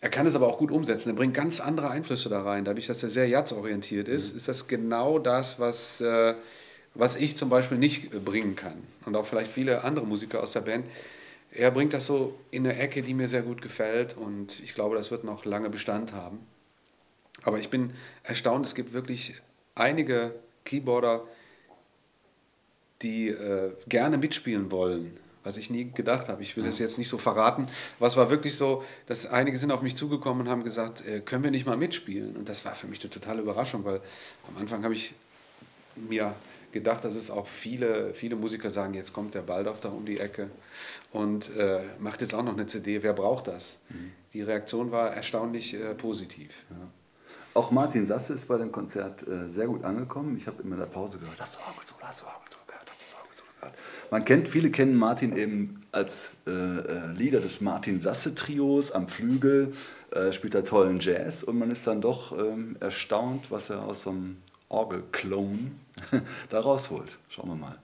Er 0.00 0.08
kann 0.08 0.26
es 0.26 0.34
aber 0.34 0.46
auch 0.46 0.58
gut 0.58 0.70
umsetzen. 0.70 1.10
Er 1.10 1.16
bringt 1.16 1.34
ganz 1.34 1.60
andere 1.60 1.90
Einflüsse 1.90 2.28
da 2.28 2.42
rein. 2.42 2.64
Dadurch, 2.64 2.86
dass 2.86 3.02
er 3.02 3.10
sehr 3.10 3.28
jazzorientiert 3.28 4.08
ist, 4.08 4.34
ist 4.34 4.48
das 4.48 4.66
genau 4.66 5.18
das, 5.18 5.60
was, 5.60 6.00
äh, 6.00 6.34
was 6.94 7.16
ich 7.16 7.36
zum 7.36 7.50
Beispiel 7.50 7.76
nicht 7.76 8.10
bringen 8.24 8.56
kann. 8.56 8.82
Und 9.04 9.14
auch 9.14 9.26
vielleicht 9.26 9.50
viele 9.50 9.84
andere 9.84 10.06
Musiker 10.06 10.42
aus 10.42 10.52
der 10.52 10.62
Band. 10.62 10.86
Er 11.52 11.70
bringt 11.70 11.92
das 11.92 12.06
so 12.06 12.38
in 12.50 12.66
eine 12.66 12.78
Ecke, 12.78 13.02
die 13.02 13.12
mir 13.12 13.28
sehr 13.28 13.42
gut 13.42 13.60
gefällt. 13.60 14.16
Und 14.16 14.60
ich 14.60 14.74
glaube, 14.74 14.96
das 14.96 15.10
wird 15.10 15.24
noch 15.24 15.44
lange 15.44 15.68
Bestand 15.68 16.14
haben. 16.14 16.38
Aber 17.42 17.58
ich 17.58 17.68
bin 17.68 17.92
erstaunt, 18.22 18.64
es 18.64 18.74
gibt 18.74 18.92
wirklich 18.92 19.34
einige 19.74 20.34
Keyboarder, 20.64 21.24
die 23.02 23.28
äh, 23.28 23.72
gerne 23.88 24.18
mitspielen 24.18 24.70
wollen, 24.70 25.18
was 25.42 25.56
ich 25.56 25.70
nie 25.70 25.90
gedacht 25.90 26.28
habe. 26.28 26.42
Ich 26.42 26.56
will 26.56 26.64
das 26.64 26.78
jetzt 26.78 26.98
nicht 26.98 27.08
so 27.08 27.18
verraten. 27.18 27.66
Es 27.98 28.16
war 28.16 28.30
wirklich 28.30 28.56
so, 28.56 28.84
dass 29.06 29.26
einige 29.26 29.58
sind 29.58 29.70
auf 29.70 29.82
mich 29.82 29.96
zugekommen 29.96 30.46
und 30.46 30.48
haben 30.48 30.64
gesagt, 30.64 31.06
äh, 31.06 31.20
können 31.20 31.44
wir 31.44 31.50
nicht 31.50 31.66
mal 31.66 31.76
mitspielen? 31.76 32.36
Und 32.36 32.48
das 32.48 32.64
war 32.64 32.74
für 32.74 32.86
mich 32.86 33.00
eine 33.00 33.10
totale 33.10 33.40
Überraschung, 33.40 33.84
weil 33.84 34.00
am 34.48 34.60
Anfang 34.60 34.84
habe 34.84 34.94
ich 34.94 35.14
mir 35.96 36.34
gedacht, 36.72 37.04
dass 37.04 37.16
es 37.16 37.30
auch 37.30 37.46
viele, 37.46 38.14
viele 38.14 38.36
Musiker 38.36 38.70
sagen, 38.70 38.94
jetzt 38.94 39.12
kommt 39.12 39.34
der 39.34 39.42
Baldorf 39.42 39.80
da 39.80 39.88
um 39.88 40.06
die 40.06 40.18
Ecke 40.18 40.50
und 41.12 41.54
äh, 41.56 41.80
macht 41.98 42.20
jetzt 42.20 42.34
auch 42.34 42.44
noch 42.44 42.52
eine 42.52 42.66
CD, 42.66 43.02
wer 43.02 43.12
braucht 43.12 43.48
das? 43.48 43.78
Die 44.32 44.42
Reaktion 44.42 44.92
war 44.92 45.10
erstaunlich 45.10 45.74
äh, 45.74 45.94
positiv. 45.94 46.64
Auch 47.54 47.72
Martin 47.72 48.06
Sasse 48.06 48.34
ist 48.34 48.46
bei 48.46 48.58
dem 48.58 48.70
Konzert 48.70 49.26
äh, 49.26 49.50
sehr 49.50 49.66
gut 49.66 49.82
angekommen. 49.82 50.36
Ich 50.36 50.46
habe 50.46 50.62
immer 50.62 50.74
in 50.74 50.80
der 50.80 50.86
Pause 50.86 51.18
gehört, 51.18 51.40
das 51.40 51.50
ist 51.50 51.58
Orgel 51.66 51.84
so, 51.84 51.94
das 52.00 52.18
ist 52.18 52.24
Orgel 52.24 52.48
so 52.48 52.56
Man 54.10 54.24
kennt, 54.24 54.48
viele 54.48 54.70
kennen 54.70 54.96
Martin 54.96 55.36
eben 55.36 55.82
als 55.92 56.30
äh, 56.46 56.50
äh, 56.50 57.12
Leader 57.12 57.40
des 57.40 57.60
Martin 57.60 58.00
Sasse 58.00 58.34
Trios 58.34 58.92
am 58.92 59.08
Flügel, 59.08 59.74
äh, 60.10 60.32
spielt 60.32 60.54
da 60.54 60.62
tollen 60.62 61.00
Jazz 61.00 61.42
und 61.42 61.58
man 61.58 61.70
ist 61.70 61.86
dann 61.86 62.00
doch 62.00 62.36
ähm, 62.36 62.76
erstaunt, 62.80 63.50
was 63.50 63.70
er 63.70 63.84
aus 63.84 64.02
so 64.02 64.10
einem 64.10 64.36
Orgel-Clone 64.68 65.70
da 66.50 66.60
rausholt. 66.60 67.18
Schauen 67.28 67.50
wir 67.50 67.56
mal. 67.56 67.78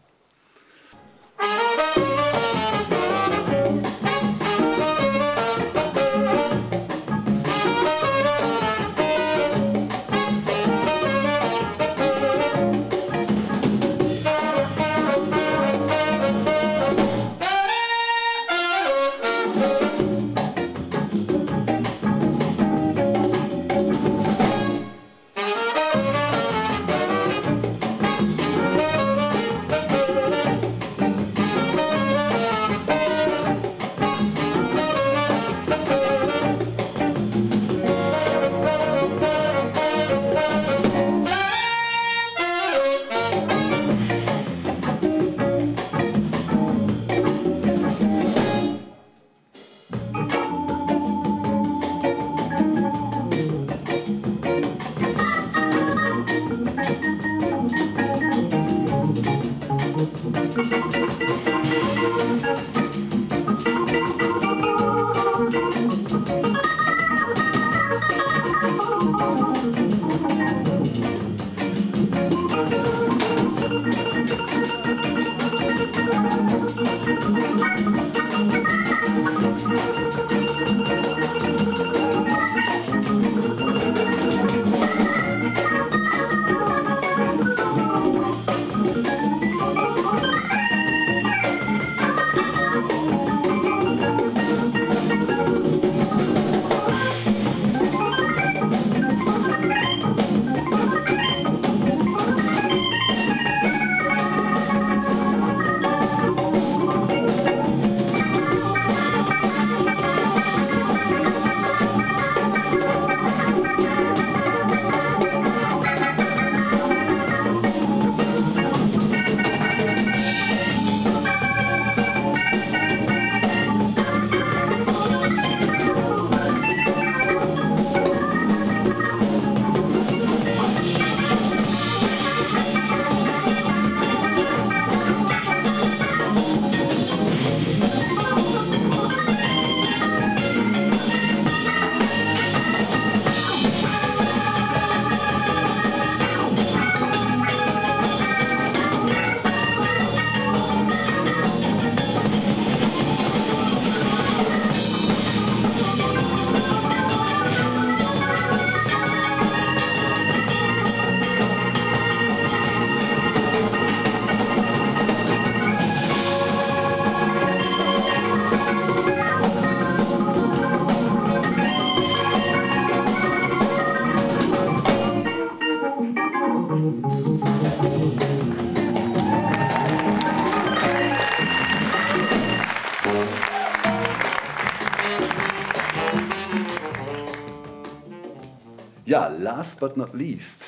Last 189.66 189.80
but 189.80 189.96
not 189.96 190.14
least. 190.14 190.62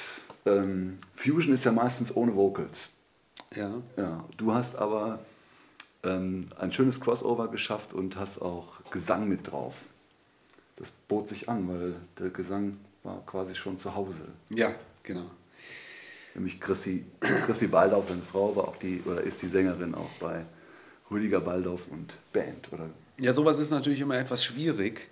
Ähm, 0.45 0.99
Fusion 1.15 1.55
ist 1.55 1.65
ja 1.65 1.73
meistens 1.73 2.15
ohne 2.17 2.35
Vocals. 2.35 2.91
Ja. 3.55 3.71
Ja, 3.97 4.25
du 4.37 4.53
hast 4.53 4.77
aber 4.77 5.21
ähm, 6.03 6.49
ein 6.59 6.73
schönes 6.73 7.01
Crossover 7.01 7.49
geschafft 7.49 7.93
und 7.93 8.17
hast 8.17 8.43
auch 8.43 8.81
Gesang 8.91 9.29
mit 9.29 9.51
drauf. 9.51 9.83
Das 10.77 10.91
bot 10.91 11.29
sich 11.29 11.49
an, 11.49 11.69
weil 11.69 11.95
der 12.19 12.31
Gesang 12.31 12.79
war 13.05 13.25
quasi 13.25 13.55
schon 13.55 13.79
zu 13.79 13.95
Hause. 13.95 14.27
Ja, 14.51 14.75
genau. 15.05 15.31
Nämlich 16.35 16.61
Chrissy, 16.61 17.05
Chrissy 17.21 17.69
Baldauf, 17.69 18.09
seine 18.09 18.23
Frau, 18.23 18.55
war 18.55 18.69
auch 18.69 18.77
die 18.77 19.03
oder 19.05 19.23
ist 19.23 19.43
die 19.43 19.49
Sängerin 19.49 19.95
auch 19.95 20.11
bei 20.21 20.45
Rüdiger 21.11 21.41
Baldauf 21.41 21.87
und 21.89 22.17
Band, 22.33 22.73
oder? 22.73 22.91
Ja, 23.19 23.33
sowas 23.33 23.59
ist 23.59 23.71
natürlich 23.71 24.01
immer 24.01 24.17
etwas 24.19 24.45
schwierig, 24.45 25.09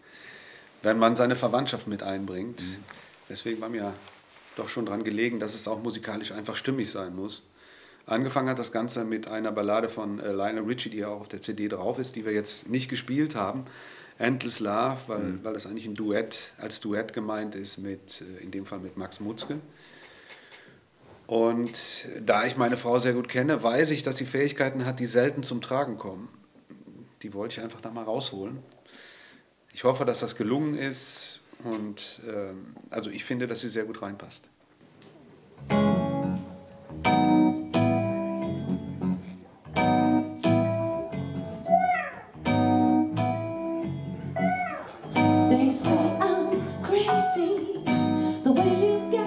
wenn 0.83 0.99
man 0.99 1.17
seine 1.17 1.37
Verwandtschaft 1.37 1.87
mit 1.89 2.03
einbringt. 2.03 2.63
Deswegen 3.29 3.61
war 3.61 3.69
mir 3.69 3.95
doch 4.57 4.69
schon 4.69 4.87
dran 4.87 5.05
gelegen, 5.05 5.41
dass 5.41 5.55
es 5.55 5.69
auch 5.69 5.83
musikalisch 5.83 6.33
einfach 6.33 6.57
stimmig 6.57 6.91
sein 6.91 7.15
muss. 7.15 7.43
Angefangen 8.07 8.49
hat 8.49 8.59
das 8.59 8.71
Ganze 8.71 9.05
mit 9.05 9.29
einer 9.29 9.51
Ballade 9.51 9.89
von 9.89 10.21
äh, 10.21 10.31
Lionel 10.31 10.65
Richie, 10.65 10.91
die 10.91 10.99
ja 10.99 11.09
auch 11.09 11.23
auf 11.23 11.29
der 11.29 11.43
CD 11.43 11.69
drauf 11.69 11.99
ist, 11.99 12.15
die 12.15 12.25
wir 12.25 12.33
jetzt 12.33 12.69
nicht 12.69 12.89
gespielt 12.89 13.35
haben. 13.35 13.65
Endless 14.19 14.61
Love, 14.61 14.99
weil, 15.09 15.45
weil 15.45 15.53
das 15.53 15.67
eigentlich 15.67 15.87
ein 15.87 15.95
Duett, 15.95 16.53
als 16.59 16.81
Duett 16.81 17.13
gemeint 17.13 17.55
ist, 17.55 17.79
mit, 17.79 18.23
äh, 18.23 18.43
in 18.43 18.53
dem 18.53 18.65
Fall 18.65 18.79
mit 18.79 18.97
Max 18.97 19.19
Mutzke. 19.21 19.59
Und 21.27 22.09
da 22.25 22.47
ich 22.47 22.57
meine 22.57 22.77
Frau 22.77 23.01
sehr 23.01 23.13
gut 23.13 23.29
kenne, 23.29 23.61
weiß 23.61 23.91
ich, 23.91 24.05
dass 24.05 24.17
sie 24.17 24.25
Fähigkeiten 24.25 24.87
hat, 24.87 25.01
die 25.01 25.07
selten 25.07 25.43
zum 25.43 25.61
Tragen 25.61 25.99
kommen. 25.99 26.29
Die 27.23 27.35
wollte 27.35 27.55
ich 27.55 27.65
einfach 27.65 27.81
da 27.81 27.91
mal 27.91 28.05
rausholen. 28.05 28.59
Ich 29.75 29.83
hoffe, 29.83 30.05
dass 30.05 30.21
das 30.21 30.37
gelungen 30.37 30.77
ist 30.77 31.41
und 31.67 32.21
ähm, 32.29 32.75
also 32.91 33.11
ich 33.11 33.25
finde, 33.25 33.47
dass 33.47 33.61
sie 33.61 33.69
sehr 33.69 33.85
gut 33.85 34.03
reinpasst. 34.03 34.49
They 45.49 45.71
say 45.71 45.97
I'm 46.21 46.61
crazy, 46.83 47.83
the 48.45 48.53
way 48.53 48.71
you 48.81 49.11
got 49.11 49.26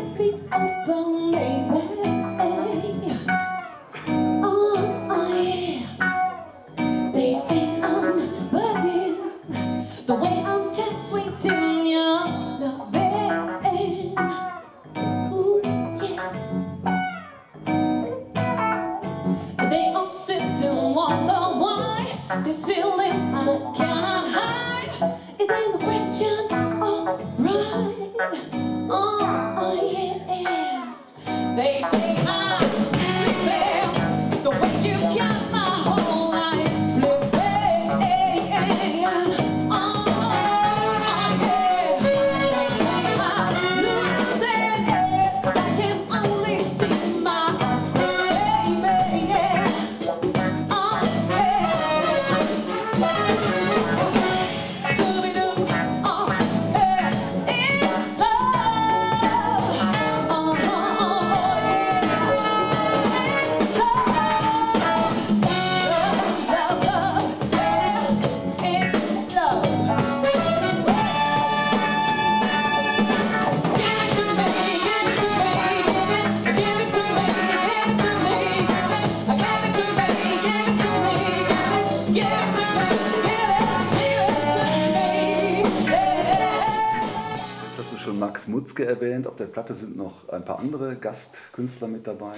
der 89.39 89.45
Platte 89.45 89.73
sind 89.73 89.97
noch 89.97 90.29
ein 90.29 90.43
paar 90.45 90.59
andere 90.59 90.95
Gastkünstler 90.95 91.87
mit 91.87 92.05
dabei, 92.05 92.35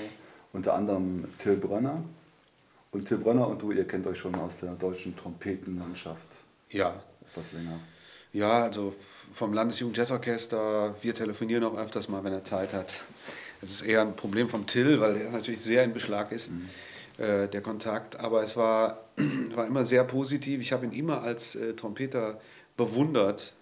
unter 0.54 0.74
anderem 0.74 1.26
Till 1.40 1.56
Brönner. 1.58 2.04
Und 2.92 3.08
Till 3.08 3.18
Brönner 3.18 3.48
und 3.48 3.62
du, 3.62 3.72
ihr 3.72 3.88
kennt 3.88 4.06
euch 4.08 4.20
schon 4.20 4.36
aus 4.36 4.60
der 4.60 4.72
deutschen 4.74 5.16
Trompetenlandschaft 5.16 6.26
Ja. 6.70 7.02
etwas 7.30 7.54
länger. 7.54 7.80
Ja, 8.34 8.64
also 8.64 8.94
vom 9.34 9.54
Landesjugendjazzorchester, 9.54 10.96
wir 11.02 11.14
telefonieren 11.14 11.64
auch 11.64 11.78
öfters 11.78 12.08
mal, 12.10 12.24
wenn 12.24 12.34
er 12.34 12.44
Zeit 12.44 12.74
hat. 12.74 12.94
Es 13.62 13.72
ist 13.72 13.82
eher 13.82 14.02
ein 14.02 14.16
Problem 14.16 14.50
vom 14.50 14.66
Till, 14.66 15.00
weil 15.00 15.16
der 15.16 15.32
natürlich 15.32 15.62
sehr 15.62 15.84
in 15.84 15.94
Beschlag 15.94 16.32
ist, 16.32 16.52
äh, 17.18 17.48
der 17.48 17.62
Kontakt. 17.62 18.20
Aber 18.20 18.42
es 18.42 18.56
war, 18.58 19.06
war 19.56 19.68
immer 19.68 19.86
sehr 19.86 20.04
positiv. 20.04 20.62
Ich 20.62 20.72
habe 20.72 20.86
ihn 20.86 20.92
immer 20.94 21.22
als 21.24 21.56
äh, 21.56 21.74
Trompeter 21.74 22.40
bewundert 22.78 23.54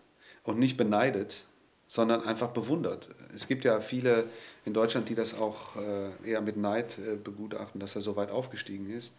und 0.44 0.60
nicht 0.60 0.78
beneidet, 0.78 1.46
sondern 1.90 2.24
einfach 2.24 2.50
bewundert. 2.52 3.10
Es 3.34 3.48
gibt 3.48 3.66
ja 3.66 3.82
viele 3.82 4.26
in 4.64 4.76
Deutschland, 4.76 5.10
die 5.10 5.16
das 5.16 5.34
auch 5.34 5.76
äh, 5.76 6.30
eher 6.30 6.40
mit 6.40 6.56
Neid 6.56 7.00
äh, 7.00 7.16
begutachten, 7.16 7.82
dass 7.82 7.96
er 7.96 8.02
so 8.02 8.16
weit 8.16 8.30
aufgestiegen 8.30 8.92
ist. 8.92 9.16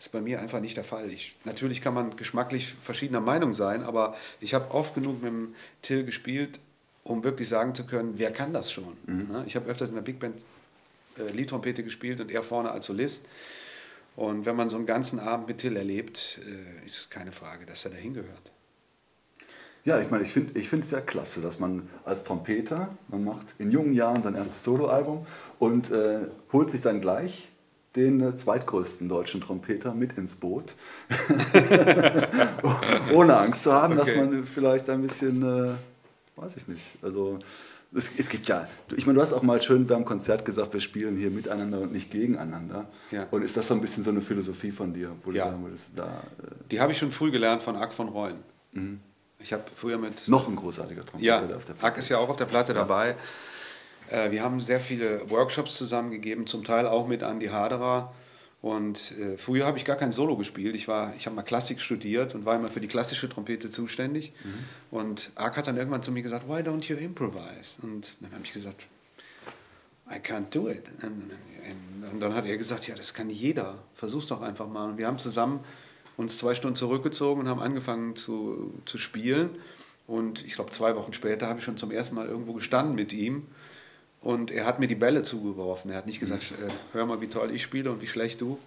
Ist 0.00 0.12
bei 0.12 0.22
mir 0.22 0.40
einfach 0.40 0.60
nicht 0.60 0.78
der 0.78 0.84
Fall. 0.84 1.10
Ich, 1.10 1.36
natürlich 1.44 1.82
kann 1.82 1.92
man 1.92 2.16
geschmacklich 2.16 2.72
verschiedener 2.80 3.20
Meinung 3.20 3.52
sein, 3.52 3.82
aber 3.82 4.16
ich 4.40 4.54
habe 4.54 4.74
oft 4.74 4.94
genug 4.94 5.22
mit 5.22 5.30
dem 5.30 5.54
Till 5.82 6.04
gespielt, 6.04 6.58
um 7.04 7.22
wirklich 7.22 7.50
sagen 7.50 7.74
zu 7.74 7.84
können, 7.86 8.14
wer 8.16 8.32
kann 8.32 8.54
das 8.54 8.72
schon. 8.72 8.96
Ne? 9.28 9.44
Ich 9.46 9.54
habe 9.54 9.68
öfters 9.68 9.90
in 9.90 9.94
der 9.94 10.02
Big 10.02 10.18
Band 10.18 10.42
äh, 11.18 11.30
Liedtrompete 11.30 11.84
gespielt 11.84 12.20
und 12.22 12.30
er 12.30 12.42
vorne 12.42 12.70
als 12.70 12.86
Solist. 12.86 13.28
Und 14.16 14.46
wenn 14.46 14.56
man 14.56 14.70
so 14.70 14.78
einen 14.78 14.86
ganzen 14.86 15.20
Abend 15.20 15.48
mit 15.48 15.58
Till 15.58 15.76
erlebt, 15.76 16.40
äh, 16.46 16.86
ist 16.86 16.98
es 16.98 17.10
keine 17.10 17.32
Frage, 17.32 17.66
dass 17.66 17.84
er 17.84 17.90
dahin 17.90 18.14
gehört. 18.14 18.52
Ja, 19.86 20.00
ich 20.00 20.10
meine, 20.10 20.24
ich 20.24 20.32
finde 20.32 20.58
ich 20.60 20.70
es 20.72 20.90
ja 20.90 21.00
klasse, 21.00 21.40
dass 21.40 21.60
man 21.60 21.88
als 22.04 22.24
Trompeter, 22.24 22.88
man 23.08 23.22
macht 23.24 23.46
in 23.58 23.70
jungen 23.70 23.92
Jahren 23.94 24.20
sein 24.20 24.34
erstes 24.34 24.64
Soloalbum 24.64 25.24
und 25.60 25.90
äh, 25.92 26.18
holt 26.52 26.68
sich 26.70 26.80
dann 26.80 27.00
gleich 27.00 27.48
den 27.94 28.20
äh, 28.20 28.36
zweitgrößten 28.36 29.08
deutschen 29.08 29.40
Trompeter 29.40 29.94
mit 29.94 30.18
ins 30.18 30.34
Boot. 30.34 30.74
Ohne 33.14 33.36
Angst 33.36 33.62
zu 33.62 33.72
haben, 33.72 33.96
dass 33.96 34.08
Okay. 34.10 34.18
man 34.24 34.46
vielleicht 34.46 34.88
ein 34.90 35.02
bisschen, 35.02 35.42
äh, 35.42 35.72
weiß 36.40 36.56
ich 36.56 36.68
nicht, 36.68 36.84
also 37.02 37.38
es, 37.94 38.10
es 38.18 38.28
gibt 38.28 38.48
ja, 38.48 38.68
du- 38.88 38.96
ich 38.96 39.06
meine, 39.06 39.16
du 39.16 39.22
hast 39.22 39.32
auch 39.32 39.42
mal 39.42 39.62
schön 39.62 39.86
beim 39.86 40.04
Konzert 40.04 40.44
gesagt, 40.44 40.72
wir 40.72 40.80
spielen 40.80 41.16
hier 41.16 41.30
miteinander 41.30 41.80
und 41.80 41.92
nicht 41.92 42.10
gegeneinander. 42.10 42.86
Ja. 43.10 43.26
Und 43.30 43.42
ist 43.42 43.56
das 43.56 43.68
so 43.68 43.74
ein 43.74 43.80
bisschen 43.80 44.04
so 44.04 44.10
eine 44.10 44.20
Philosophie 44.20 44.72
von 44.72 44.92
dir, 44.92 45.12
wo 45.24 45.30
du 45.30 45.36
Ja. 45.36 45.46
sagen 45.46 45.62
würdest, 45.64 45.90
da 45.94 46.04
äh, 46.42 46.46
Die 46.70 46.80
habe 46.80 46.92
ich 46.92 46.98
schon 46.98 47.10
früh 47.12 47.30
gelernt 47.30 47.62
von 47.62 47.76
Ack 47.76 47.94
von 47.94 48.08
Reuen. 48.08 48.36
Ich 49.46 49.52
habe 49.52 49.62
früher 49.72 49.96
mit 49.96 50.26
noch 50.26 50.48
ein 50.48 50.56
großartiger 50.56 51.06
Trompeter, 51.06 51.24
Ja, 51.24 51.56
auf 51.56 51.64
der 51.64 51.74
Platte 51.74 51.84
Ack 51.84 51.98
ist 51.98 52.08
ja 52.08 52.18
auch 52.18 52.28
auf 52.28 52.34
der 52.34 52.46
Platte 52.46 52.74
dabei. 52.74 53.14
Äh, 54.10 54.32
wir 54.32 54.42
haben 54.42 54.58
sehr 54.58 54.80
viele 54.80 55.30
Workshops 55.30 55.76
zusammengegeben, 55.76 56.48
zum 56.48 56.64
Teil 56.64 56.88
auch 56.88 57.06
mit 57.06 57.22
Andy 57.22 57.46
Haderer. 57.46 58.12
Und 58.60 59.12
äh, 59.20 59.38
früher 59.38 59.64
habe 59.64 59.78
ich 59.78 59.84
gar 59.84 59.94
kein 59.94 60.12
Solo 60.12 60.36
gespielt. 60.36 60.74
Ich, 60.74 60.88
war, 60.88 61.14
ich 61.16 61.26
habe 61.26 61.36
mal 61.36 61.42
Klassik 61.42 61.80
studiert 61.80 62.34
und 62.34 62.44
war 62.44 62.56
immer 62.56 62.70
für 62.70 62.80
die 62.80 62.88
klassische 62.88 63.28
Trompete 63.28 63.70
zuständig. 63.70 64.32
Und 64.90 65.30
Ack 65.36 65.56
hat 65.56 65.68
dann 65.68 65.76
irgendwann 65.76 66.02
zu 66.02 66.10
mir 66.10 66.24
gesagt, 66.24 66.48
why 66.48 66.60
don't 66.60 66.84
you 66.86 66.96
improvise? 66.96 67.80
Und 67.82 68.16
dann 68.18 68.32
habe 68.32 68.42
ich 68.42 68.52
gesagt, 68.52 68.88
I 70.10 70.16
can't 70.16 70.50
do 70.50 70.68
it. 70.68 70.82
Und, 71.02 71.30
und, 72.02 72.10
und 72.14 72.20
dann 72.20 72.34
hat 72.34 72.46
er 72.46 72.56
gesagt, 72.56 72.88
ja, 72.88 72.96
das 72.96 73.14
kann 73.14 73.30
jeder. 73.30 73.78
Versuch's 73.94 74.26
doch 74.26 74.40
einfach 74.40 74.66
mal. 74.66 74.90
Und 74.90 74.98
wir 74.98 75.06
haben 75.06 75.20
zusammen 75.20 75.60
uns 76.16 76.38
zwei 76.38 76.54
Stunden 76.54 76.76
zurückgezogen 76.76 77.42
und 77.42 77.48
haben 77.48 77.60
angefangen 77.60 78.16
zu, 78.16 78.72
zu 78.84 78.98
spielen. 78.98 79.50
Und 80.06 80.44
ich 80.44 80.54
glaube, 80.54 80.70
zwei 80.70 80.94
Wochen 80.96 81.12
später 81.12 81.48
habe 81.48 81.58
ich 81.58 81.64
schon 81.64 81.76
zum 81.76 81.90
ersten 81.90 82.14
Mal 82.14 82.26
irgendwo 82.26 82.52
gestanden 82.52 82.94
mit 82.94 83.12
ihm. 83.12 83.46
Und 84.22 84.50
er 84.50 84.66
hat 84.66 84.80
mir 84.80 84.88
die 84.88 84.94
Bälle 84.94 85.22
zugeworfen. 85.22 85.90
Er 85.90 85.98
hat 85.98 86.06
nicht 86.06 86.20
gesagt, 86.20 86.52
äh, 86.52 86.70
hör 86.92 87.06
mal, 87.06 87.20
wie 87.20 87.28
toll 87.28 87.50
ich 87.50 87.62
spiele 87.62 87.90
und 87.90 88.00
wie 88.00 88.06
schlecht 88.06 88.40
du. 88.40 88.58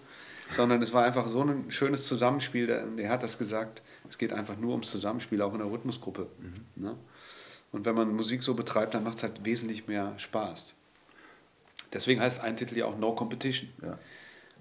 Sondern 0.48 0.82
es 0.82 0.92
war 0.92 1.04
einfach 1.04 1.28
so 1.28 1.42
ein 1.42 1.70
schönes 1.70 2.06
Zusammenspiel. 2.08 2.68
Er 2.68 3.08
hat 3.08 3.22
das 3.22 3.38
gesagt, 3.38 3.82
es 4.08 4.18
geht 4.18 4.32
einfach 4.32 4.56
nur 4.56 4.72
ums 4.72 4.90
Zusammenspiel, 4.90 5.40
auch 5.42 5.52
in 5.52 5.58
der 5.58 5.70
Rhythmusgruppe. 5.70 6.26
Ne? 6.76 6.96
Und 7.72 7.84
wenn 7.84 7.94
man 7.94 8.14
Musik 8.14 8.42
so 8.42 8.54
betreibt, 8.54 8.94
dann 8.94 9.04
macht 9.04 9.18
es 9.18 9.22
halt 9.22 9.44
wesentlich 9.44 9.86
mehr 9.86 10.18
Spaß. 10.18 10.74
Deswegen 11.92 12.20
heißt 12.20 12.42
ein 12.42 12.56
Titel 12.56 12.76
ja 12.76 12.86
auch 12.86 12.98
No 12.98 13.14
Competition. 13.14 13.70
Ja. 13.82 13.98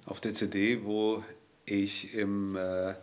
Auf 0.05 0.21
der 0.21 0.33
CD, 0.33 0.83
wo 0.83 1.23
ich 1.69 2.13
im, 2.13 2.55
äh, 2.55 2.93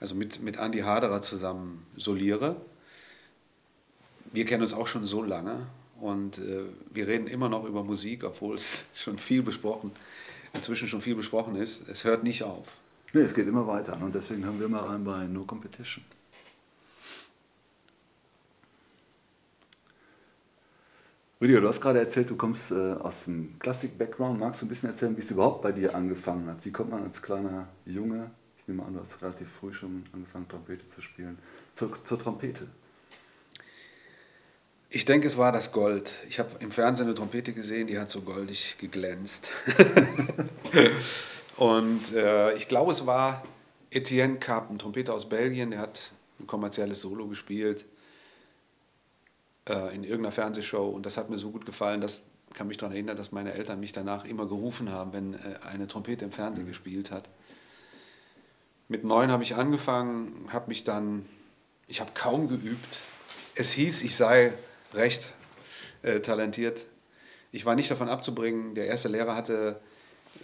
also 0.00 0.14
mit, 0.14 0.42
mit 0.42 0.58
Andy 0.58 0.80
Haderer 0.80 1.22
zusammen 1.22 1.86
soliere. 1.96 2.56
Wir 4.32 4.44
kennen 4.44 4.62
uns 4.62 4.74
auch 4.74 4.86
schon 4.86 5.04
so 5.04 5.22
lange 5.22 5.66
und 6.00 6.38
äh, 6.38 6.64
wir 6.90 7.06
reden 7.06 7.26
immer 7.26 7.48
noch 7.48 7.64
über 7.64 7.84
Musik, 7.84 8.24
obwohl 8.24 8.56
es 8.56 8.86
schon 8.94 9.16
viel 9.16 9.42
besprochen, 9.42 9.92
inzwischen 10.52 10.88
schon 10.88 11.00
viel 11.00 11.14
besprochen 11.14 11.56
ist. 11.56 11.88
Es 11.88 12.04
hört 12.04 12.24
nicht 12.24 12.42
auf. 12.42 12.76
Nee, 13.12 13.22
es 13.22 13.34
geht 13.34 13.46
immer 13.46 13.66
weiter. 13.66 14.00
Und 14.00 14.14
deswegen 14.14 14.46
haben 14.46 14.58
wir 14.58 14.68
mal 14.68 14.84
rein 14.84 15.04
bei 15.04 15.26
No 15.26 15.44
Competition. 15.44 16.04
Rüdiger, 21.42 21.60
du 21.60 21.66
hast 21.66 21.80
gerade 21.80 21.98
erzählt, 21.98 22.30
du 22.30 22.36
kommst 22.36 22.70
äh, 22.70 22.92
aus 22.92 23.24
dem 23.24 23.58
Klassik-Background. 23.58 24.38
Magst 24.38 24.62
du 24.62 24.66
ein 24.66 24.68
bisschen 24.68 24.90
erzählen, 24.90 25.16
wie 25.16 25.22
es 25.22 25.30
überhaupt 25.32 25.60
bei 25.62 25.72
dir 25.72 25.92
angefangen 25.92 26.48
hat? 26.48 26.64
Wie 26.64 26.70
kommt 26.70 26.92
man 26.92 27.02
als 27.02 27.20
kleiner 27.20 27.66
Junge, 27.84 28.30
ich 28.58 28.68
nehme 28.68 28.84
an, 28.84 28.94
du 28.94 29.00
hast 29.00 29.20
relativ 29.20 29.50
früh 29.50 29.72
schon 29.72 30.04
angefangen, 30.12 30.46
Trompete 30.46 30.86
zu 30.86 31.02
spielen, 31.02 31.36
zur, 31.72 31.92
zur 32.04 32.16
Trompete? 32.16 32.68
Ich 34.88 35.04
denke, 35.04 35.26
es 35.26 35.36
war 35.36 35.50
das 35.50 35.72
Gold. 35.72 36.12
Ich 36.28 36.38
habe 36.38 36.50
im 36.60 36.70
Fernsehen 36.70 37.08
eine 37.08 37.16
Trompete 37.16 37.52
gesehen, 37.52 37.88
die 37.88 37.98
hat 37.98 38.08
so 38.08 38.20
goldig 38.20 38.76
geglänzt. 38.78 39.48
Und 41.56 42.12
äh, 42.14 42.54
ich 42.54 42.68
glaube, 42.68 42.92
es 42.92 43.04
war 43.04 43.42
Etienne 43.90 44.36
Cap, 44.36 44.70
ein 44.70 44.78
Trompeter 44.78 45.12
aus 45.12 45.28
Belgien, 45.28 45.72
der 45.72 45.80
hat 45.80 46.12
ein 46.38 46.46
kommerzielles 46.46 47.00
Solo 47.00 47.26
gespielt 47.26 47.84
äh, 49.68 49.94
in 49.94 50.04
irgendeiner 50.04 50.32
Fernsehshow 50.32 50.88
und 50.88 51.06
das 51.06 51.16
hat 51.16 51.30
mir 51.30 51.38
so 51.38 51.50
gut 51.50 51.66
gefallen, 51.66 52.00
dass 52.00 52.24
kann 52.54 52.68
mich 52.68 52.76
daran 52.76 52.92
erinnern, 52.94 53.16
dass 53.16 53.32
meine 53.32 53.52
Eltern 53.54 53.80
mich 53.80 53.92
danach 53.92 54.24
immer 54.24 54.46
gerufen 54.46 54.90
haben, 54.90 55.12
wenn 55.12 55.34
äh, 55.34 55.38
eine 55.70 55.88
Trompete 55.88 56.24
im 56.24 56.32
Fernsehen 56.32 56.66
gespielt 56.66 57.10
hat. 57.10 57.28
Mit 58.88 59.04
neun 59.04 59.30
habe 59.30 59.42
ich 59.42 59.54
angefangen, 59.56 60.48
habe 60.52 60.68
mich 60.68 60.84
dann, 60.84 61.24
ich 61.88 62.00
habe 62.00 62.10
kaum 62.14 62.48
geübt. 62.48 62.98
Es 63.54 63.72
hieß, 63.72 64.02
ich 64.02 64.16
sei 64.16 64.52
recht 64.92 65.32
äh, 66.02 66.20
talentiert. 66.20 66.86
Ich 67.52 67.64
war 67.64 67.74
nicht 67.74 67.90
davon 67.90 68.08
abzubringen. 68.08 68.74
Der 68.74 68.86
erste 68.86 69.08
Lehrer 69.08 69.36
hatte 69.36 69.80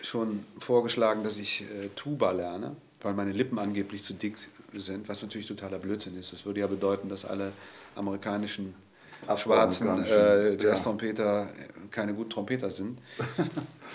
schon 0.02 0.44
vorgeschlagen, 0.58 1.24
dass 1.24 1.38
ich 1.38 1.62
äh, 1.62 1.88
Tuba 1.94 2.30
lerne, 2.30 2.76
weil 3.00 3.14
meine 3.14 3.32
Lippen 3.32 3.58
angeblich 3.58 4.02
zu 4.02 4.14
dick 4.14 4.36
sind, 4.72 5.08
was 5.08 5.22
natürlich 5.22 5.46
totaler 5.46 5.78
Blödsinn 5.78 6.16
ist. 6.16 6.32
Das 6.32 6.44
würde 6.44 6.60
ja 6.60 6.66
bedeuten, 6.66 7.08
dass 7.08 7.24
alle 7.24 7.52
amerikanischen 7.94 8.74
schwarzen 9.36 10.04
äh, 10.04 10.54
Jazz-Trompeter 10.56 11.48
keine 11.90 12.14
guten 12.14 12.30
Trompeter 12.30 12.70
sind. 12.70 12.98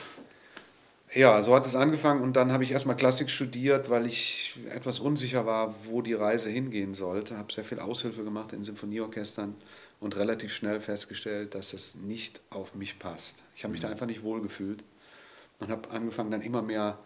ja, 1.14 1.42
so 1.42 1.56
hat 1.56 1.66
es 1.66 1.76
angefangen 1.76 2.22
und 2.22 2.34
dann 2.34 2.52
habe 2.52 2.64
ich 2.64 2.72
erstmal 2.72 2.96
Klassik 2.96 3.30
studiert, 3.30 3.90
weil 3.90 4.06
ich 4.06 4.60
etwas 4.70 5.00
unsicher 5.00 5.46
war, 5.46 5.76
wo 5.86 6.02
die 6.02 6.14
Reise 6.14 6.50
hingehen 6.50 6.94
sollte. 6.94 7.38
Habe 7.38 7.52
sehr 7.54 7.64
viel 7.64 7.80
Aushilfe 7.80 8.24
gemacht 8.24 8.54
in 8.54 8.64
Symphonieorchestern 8.64 9.56
und 10.00 10.16
relativ 10.16 10.54
schnell 10.54 10.82
festgestellt, 10.82 11.56
dass 11.56 11.74
es 11.74 11.96
nicht 11.96 12.42
auf 12.50 12.76
mich 12.76 13.00
passt. 13.00 13.44
Ich 13.56 13.64
habe 13.64 13.72
mich 13.72 13.82
da 13.82 13.90
einfach 13.90 14.08
nicht 14.08 14.24
wohl 14.24 14.42
gefühlt 14.42 14.84
und 15.60 15.70
habe 15.70 15.90
angefangen 15.92 16.32
dann 16.32 16.42
immer 16.42 16.62
mehr 16.62 17.00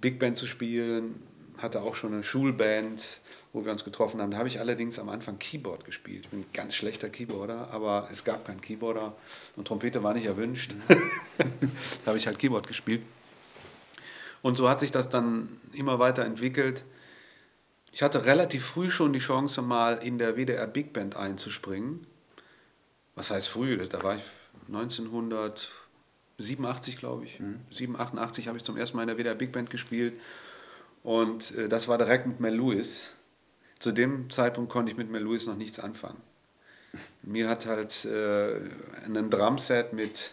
Big 0.00 0.18
Band 0.18 0.36
zu 0.36 0.46
spielen, 0.46 1.22
hatte 1.58 1.82
auch 1.82 1.94
schon 1.94 2.12
eine 2.12 2.22
Schulband, 2.22 3.20
wo 3.52 3.64
wir 3.64 3.72
uns 3.72 3.84
getroffen 3.84 4.20
haben. 4.20 4.30
Da 4.30 4.38
habe 4.38 4.48
ich 4.48 4.60
allerdings 4.60 4.98
am 4.98 5.08
Anfang 5.08 5.38
Keyboard 5.38 5.84
gespielt. 5.84 6.24
Ich 6.24 6.30
bin 6.30 6.40
ein 6.40 6.46
ganz 6.52 6.74
schlechter 6.74 7.08
Keyboarder, 7.08 7.70
aber 7.70 8.08
es 8.10 8.24
gab 8.24 8.44
keinen 8.44 8.60
Keyboarder 8.60 9.16
und 9.56 9.66
Trompete 9.66 10.02
war 10.02 10.14
nicht 10.14 10.26
erwünscht. 10.26 10.74
da 11.38 12.06
habe 12.06 12.18
ich 12.18 12.26
halt 12.26 12.38
Keyboard 12.38 12.66
gespielt. 12.66 13.02
Und 14.42 14.56
so 14.56 14.68
hat 14.68 14.80
sich 14.80 14.90
das 14.90 15.08
dann 15.08 15.48
immer 15.72 15.98
weiter 15.98 16.24
entwickelt. 16.24 16.84
Ich 17.92 18.02
hatte 18.02 18.26
relativ 18.26 18.64
früh 18.64 18.90
schon 18.90 19.14
die 19.14 19.18
Chance, 19.18 19.62
mal 19.62 19.96
in 19.96 20.18
der 20.18 20.36
WDR 20.36 20.66
Big 20.66 20.92
Band 20.92 21.16
einzuspringen. 21.16 22.06
Was 23.14 23.30
heißt 23.30 23.48
früh? 23.48 23.78
Da 23.78 24.02
war 24.02 24.16
ich 24.16 24.22
1987, 24.68 26.98
glaube 26.98 27.24
ich. 27.24 27.40
Mhm. 27.40 27.60
7, 27.70 27.98
88 27.98 28.48
habe 28.48 28.58
ich 28.58 28.64
zum 28.64 28.76
ersten 28.76 28.98
Mal 28.98 29.04
in 29.04 29.08
der 29.08 29.16
WDR 29.16 29.34
Big 29.34 29.52
Band 29.52 29.70
gespielt. 29.70 30.20
Und 31.06 31.56
äh, 31.56 31.68
das 31.68 31.86
war 31.86 31.98
direkt 31.98 32.26
mit 32.26 32.40
Mel 32.40 32.56
Lewis. 32.56 33.10
Zu 33.78 33.92
dem 33.92 34.28
Zeitpunkt 34.28 34.72
konnte 34.72 34.90
ich 34.90 34.98
mit 34.98 35.08
Mel 35.08 35.22
Lewis 35.22 35.46
noch 35.46 35.54
nichts 35.54 35.78
anfangen. 35.78 36.20
Mir 37.22 37.48
hat 37.48 37.64
halt 37.64 38.04
äh, 38.06 38.56
ein 39.04 39.30
Drumset 39.30 39.92
mit 39.92 40.32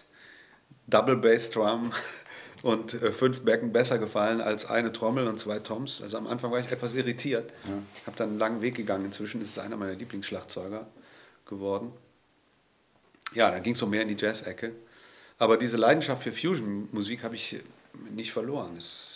Double 0.87 1.15
Bass 1.15 1.51
Drum 1.51 1.91
und 2.63 2.95
äh, 2.95 3.11
fünf 3.11 3.41
Becken 3.41 3.71
besser 3.71 3.99
gefallen 3.99 4.41
als 4.41 4.65
eine 4.65 4.91
Trommel 4.91 5.27
und 5.27 5.39
zwei 5.39 5.59
Toms. 5.59 6.01
Also 6.01 6.17
am 6.17 6.25
Anfang 6.25 6.49
war 6.49 6.59
ich 6.59 6.71
etwas 6.71 6.95
irritiert. 6.95 7.53
Ja. 7.65 7.73
Habe 8.07 8.17
dann 8.17 8.29
einen 8.29 8.39
langen 8.39 8.61
Weg 8.63 8.73
gegangen. 8.73 9.05
Inzwischen 9.05 9.43
ist 9.43 9.51
es 9.51 9.59
einer 9.59 9.77
meiner 9.77 9.93
Lieblingsschlagzeuger 9.93 10.87
geworden. 11.45 11.91
Ja, 13.35 13.51
da 13.51 13.59
ging 13.59 13.73
es 13.73 13.79
so 13.79 13.85
mehr 13.85 14.01
in 14.01 14.07
die 14.07 14.17
Jazz-Ecke. 14.17 14.73
Aber 15.37 15.57
diese 15.57 15.77
Leidenschaft 15.77 16.23
für 16.23 16.31
Fusion-Musik 16.31 17.23
habe 17.23 17.35
ich 17.35 17.57
nicht 18.15 18.31
verloren. 18.31 18.75
Es 18.75 19.12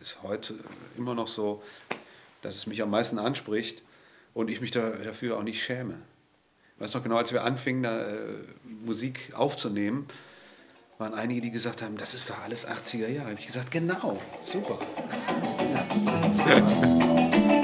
ist 0.00 0.22
heute 0.22 0.54
immer 0.96 1.14
noch 1.14 1.28
so, 1.28 1.62
dass 2.42 2.56
es 2.56 2.66
mich 2.66 2.82
am 2.82 2.90
meisten 2.90 3.18
anspricht 3.18 3.82
und 4.34 4.50
ich 4.50 4.60
mich 4.60 4.70
da, 4.70 4.90
dafür 4.90 5.38
auch 5.38 5.42
nicht 5.42 5.62
schäme. 5.62 6.00
Ich 6.76 6.82
weiß 6.82 6.94
noch 6.94 7.02
genau, 7.02 7.16
als 7.16 7.32
wir 7.32 7.44
anfingen, 7.44 7.82
da, 7.82 8.10
äh, 8.10 8.26
Musik 8.84 9.32
aufzunehmen, 9.34 10.06
waren 10.98 11.14
einige, 11.14 11.40
die 11.40 11.50
gesagt 11.50 11.82
haben, 11.82 11.96
das 11.96 12.14
ist 12.14 12.30
doch 12.30 12.40
alles 12.42 12.66
80er 12.68 13.08
Jahre. 13.08 13.30
Habe 13.30 13.40
ich 13.40 13.46
gesagt, 13.46 13.70
genau, 13.70 14.20
super. 14.40 14.78
Ja. 16.46 17.63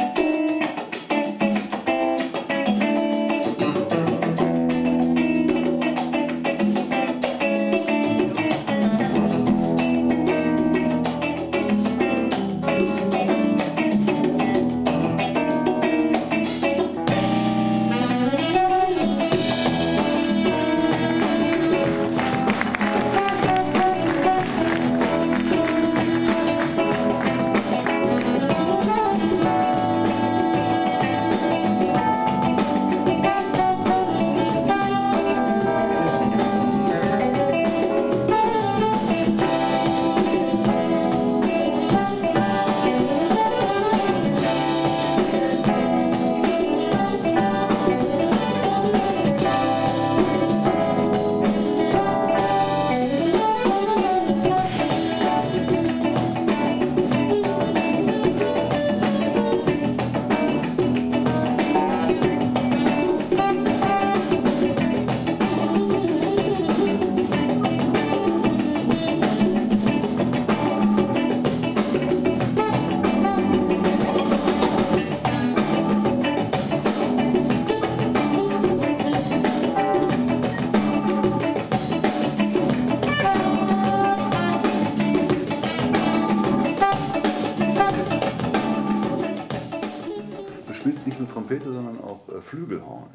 Flügelhorn. 92.50 93.10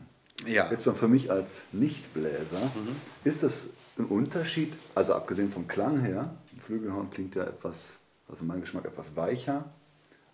Ja. 0.46 0.70
Jetzt 0.72 0.84
für 0.84 1.08
mich 1.08 1.30
als 1.30 1.68
Nichtbläser, 1.72 2.60
mhm. 2.60 2.96
ist 3.24 3.44
das 3.44 3.70
ein 3.98 4.06
Unterschied, 4.06 4.74
also 4.94 5.14
abgesehen 5.14 5.52
vom 5.52 5.68
Klang 5.68 6.00
her, 6.02 6.36
Flügelhorn 6.66 7.10
klingt 7.10 7.36
ja 7.36 7.44
etwas, 7.44 8.00
also 8.28 8.40
für 8.40 8.46
meinen 8.46 8.62
Geschmack 8.62 8.86
etwas 8.86 9.16
weicher 9.16 9.66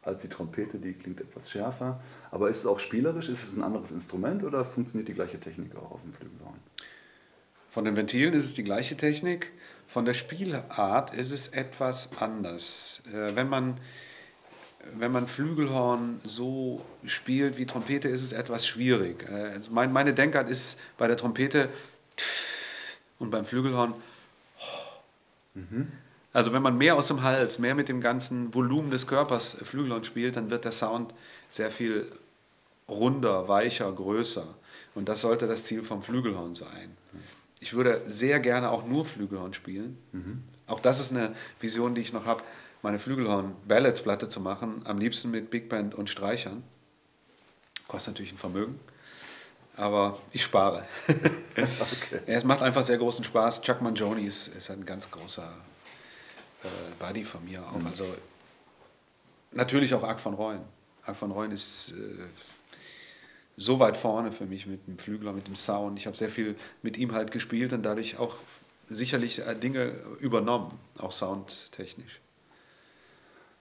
als 0.04 0.22
die 0.22 0.30
Trompete, 0.30 0.80
die 0.80 0.94
klingt 0.94 1.22
etwas 1.22 1.52
schärfer. 1.52 2.02
Aber 2.32 2.50
ist 2.50 2.58
es 2.60 2.66
auch 2.66 2.80
spielerisch? 2.80 3.30
Ist 3.30 3.44
es 3.44 3.56
ein 3.56 3.62
anderes 3.62 3.92
Instrument 3.92 4.44
oder 4.44 4.66
funktioniert 4.66 5.08
die 5.08 5.14
gleiche 5.14 5.40
Technik 5.40 5.76
auch 5.76 5.92
auf 5.92 6.02
dem 6.02 6.14
Flügelhorn? 6.14 6.58
Von 7.70 7.86
den 7.86 7.96
Ventilen 7.96 8.34
ist 8.34 8.46
es 8.46 8.54
die 8.54 8.64
gleiche 8.64 8.98
Technik, 8.98 9.52
von 9.88 10.06
der 10.06 10.14
Spielart 10.14 11.14
ist 11.14 11.32
es 11.32 11.50
etwas 11.50 12.10
anders. 12.20 13.04
Äh, 13.14 13.36
wenn, 13.36 13.50
man, 13.50 13.80
wenn 14.98 15.12
man 15.12 15.28
Flügelhorn 15.28 16.20
so 16.24 16.84
spielt 17.06 17.58
wie 17.58 17.66
Trompete, 17.66 18.08
ist 18.08 18.24
es 18.24 18.34
etwas 18.34 18.68
schwierig. 18.68 19.28
Äh, 19.30 19.54
also 19.54 19.72
mein, 19.72 19.92
meine 19.92 20.14
Denkart 20.14 20.50
ist 20.50 20.80
bei 20.98 21.08
der 21.08 21.18
Trompete 21.18 21.70
und 23.20 23.30
beim 23.30 23.46
Flügelhorn. 23.46 23.94
Also 26.34 26.54
wenn 26.54 26.62
man 26.62 26.78
mehr 26.78 26.96
aus 26.96 27.08
dem 27.08 27.24
Hals, 27.24 27.60
mehr 27.60 27.76
mit 27.76 27.90
dem 27.90 28.02
ganzen 28.02 28.54
Volumen 28.54 28.90
des 28.90 29.06
Körpers 29.06 29.58
Flügelhorn 29.64 30.04
spielt, 30.04 30.38
dann 30.38 30.50
wird 30.50 30.66
der 30.66 30.72
Sound 30.72 31.14
sehr 31.50 31.72
viel 31.72 32.10
runder, 32.88 33.48
weicher, 33.48 33.92
größer. 33.92 34.48
Und 34.96 35.10
das 35.10 35.22
sollte 35.22 35.48
das 35.48 35.66
Ziel 35.66 35.84
vom 35.84 36.02
Flügelhorn 36.02 36.54
sein. 36.54 36.98
Ich 37.60 37.74
würde 37.74 38.02
sehr 38.08 38.40
gerne 38.40 38.72
auch 38.72 38.86
nur 38.86 39.06
Flügelhorn 39.06 39.54
spielen. 39.54 39.98
Auch 40.68 40.80
das 40.80 41.00
ist 41.00 41.12
eine 41.12 41.36
Vision, 41.60 41.96
die 41.96 42.02
ich 42.02 42.14
noch 42.14 42.26
habe, 42.26 42.44
meine 42.82 43.00
Flügelhorn-Ballads-Platte 43.00 44.30
zu 44.30 44.40
machen, 44.40 44.82
am 44.86 44.98
liebsten 44.98 45.32
mit 45.32 45.50
Big 45.50 45.70
Band 45.70 45.96
und 45.96 46.10
Streichern. 46.10 46.64
Kostet 47.88 48.14
natürlich 48.14 48.34
ein 48.34 48.38
Vermögen, 48.38 48.80
aber 49.76 50.18
ich 50.32 50.44
spare. 50.44 50.86
Okay. 51.54 52.22
Es 52.26 52.44
macht 52.44 52.62
einfach 52.62 52.84
sehr 52.84 52.98
großen 52.98 53.24
Spaß. 53.24 53.62
Chuck 53.62 53.82
Mangione 53.82 54.22
ist, 54.22 54.48
ist 54.48 54.72
ein 54.72 54.86
ganz 54.86 55.12
großer 55.12 55.54
äh, 56.64 56.68
Buddy 56.98 57.26
von 57.26 57.44
mir 57.44 57.62
auch. 57.62 57.86
Also 57.86 58.06
natürlich 59.52 59.94
auch 59.94 60.04
Arc 60.04 60.20
von 60.20 60.34
Reuen. 60.34 60.62
Arc 61.04 61.18
von 61.18 61.32
Reuen 61.32 61.52
ist 61.52 61.90
äh, 61.92 62.24
so 63.58 63.80
weit 63.80 63.98
vorne 63.98 64.32
für 64.32 64.46
mich 64.46 64.66
mit 64.66 64.88
dem 64.88 64.98
Flügler, 64.98 65.34
mit 65.34 65.48
dem 65.48 65.56
Sound. 65.56 66.00
Ich 66.00 66.08
habe 66.08 66.16
sehr 66.16 66.30
viel 66.30 66.56
mit 66.82 66.98
ihm 66.98 67.12
halt 67.14 67.32
gespielt 67.32 67.74
und 67.74 67.84
dadurch 67.84 68.18
auch 68.18 68.38
sicherlich 68.90 69.40
äh, 69.46 69.56
Dinge 69.56 69.94
übernommen, 70.20 70.80
auch 70.98 71.12
soundtechnisch. 71.12 72.22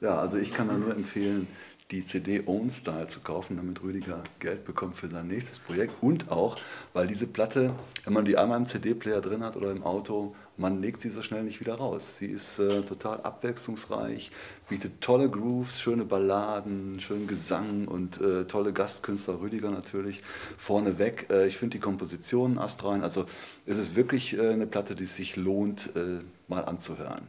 Ja, 0.00 0.18
also 0.18 0.38
ich 0.38 0.54
kann 0.54 0.68
da 0.68 0.74
nur 0.74 0.92
empfehlen, 0.92 1.46
die 1.90 2.06
CD 2.06 2.44
Own 2.46 2.70
Style 2.70 3.08
zu 3.08 3.20
kaufen, 3.20 3.56
damit 3.56 3.82
Rüdiger 3.82 4.22
Geld 4.38 4.64
bekommt 4.64 4.96
für 4.96 5.08
sein 5.08 5.26
nächstes 5.26 5.58
Projekt. 5.58 5.92
Und 6.00 6.30
auch, 6.30 6.56
weil 6.94 7.06
diese 7.06 7.26
Platte, 7.26 7.74
wenn 8.04 8.14
man 8.14 8.24
die 8.24 8.38
einmal 8.38 8.58
im 8.58 8.64
CD-Player 8.64 9.20
drin 9.20 9.42
hat 9.42 9.56
oder 9.56 9.72
im 9.72 9.82
Auto, 9.82 10.34
man 10.56 10.80
legt 10.80 11.00
sie 11.00 11.10
so 11.10 11.20
schnell 11.20 11.42
nicht 11.42 11.60
wieder 11.60 11.74
raus. 11.74 12.16
Sie 12.18 12.26
ist 12.28 12.58
äh, 12.58 12.82
total 12.82 13.20
abwechslungsreich, 13.20 14.30
bietet 14.68 15.00
tolle 15.00 15.28
Grooves, 15.28 15.80
schöne 15.80 16.04
Balladen, 16.04 17.00
schönen 17.00 17.26
Gesang 17.26 17.86
und 17.88 18.20
äh, 18.20 18.44
tolle 18.44 18.72
Gastkünstler, 18.72 19.40
Rüdiger 19.40 19.70
natürlich, 19.70 20.22
vorneweg. 20.56 21.26
Äh, 21.28 21.46
ich 21.46 21.58
finde 21.58 21.76
die 21.76 21.80
Kompositionen 21.80 22.58
astrein. 22.58 23.02
Also 23.02 23.26
es 23.66 23.78
ist 23.78 23.96
wirklich 23.96 24.38
äh, 24.38 24.50
eine 24.50 24.66
Platte, 24.66 24.94
die 24.94 25.04
es 25.04 25.16
sich 25.16 25.36
lohnt, 25.36 25.94
äh, 25.96 26.20
mal 26.48 26.64
anzuhören. 26.64 27.28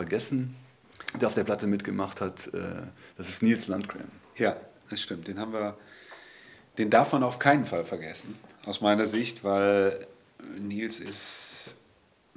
Vergessen, 0.00 0.56
der 1.20 1.28
auf 1.28 1.34
der 1.34 1.44
Platte 1.44 1.66
mitgemacht 1.66 2.20
hat. 2.20 2.46
äh, 2.54 2.82
Das 3.18 3.28
ist 3.28 3.42
Nils 3.42 3.68
Landgren. 3.68 4.10
Ja, 4.36 4.56
das 4.88 5.00
stimmt. 5.02 5.28
Den 5.28 5.38
haben 5.38 5.52
wir, 5.52 5.76
den 6.78 6.88
darf 6.88 7.12
man 7.12 7.22
auf 7.22 7.38
keinen 7.38 7.64
Fall 7.66 7.84
vergessen, 7.84 8.34
aus 8.66 8.80
meiner 8.80 9.06
Sicht, 9.06 9.44
weil 9.44 10.06
Nils 10.58 11.00
ist 11.00 11.74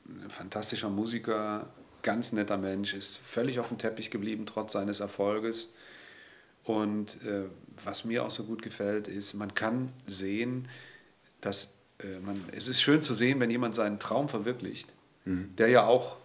ein 0.06 0.30
fantastischer 0.30 0.90
Musiker, 0.90 1.68
ganz 2.02 2.34
netter 2.34 2.58
Mensch, 2.58 2.94
ist 2.94 3.18
völlig 3.20 3.60
auf 3.60 3.70
dem 3.70 3.78
Teppich 3.78 4.12
geblieben 4.12 4.46
trotz 4.46 4.74
seines 4.74 5.00
Erfolges. 5.00 5.74
Und 6.66 7.24
äh, 7.26 7.46
was 7.84 8.04
mir 8.04 8.26
auch 8.26 8.32
so 8.32 8.44
gut 8.44 8.62
gefällt, 8.62 9.08
ist, 9.08 9.34
man 9.36 9.54
kann 9.54 9.94
sehen, 10.06 10.68
dass 11.40 11.74
äh, 12.00 12.20
man, 12.20 12.44
es 12.52 12.68
ist 12.68 12.82
schön 12.82 13.02
zu 13.02 13.14
sehen, 13.14 13.40
wenn 13.40 13.50
jemand 13.50 13.76
seinen 13.76 14.00
Traum 14.00 14.28
verwirklicht, 14.28 14.90
der 15.26 15.70
ja 15.70 15.86
auch 15.86 16.18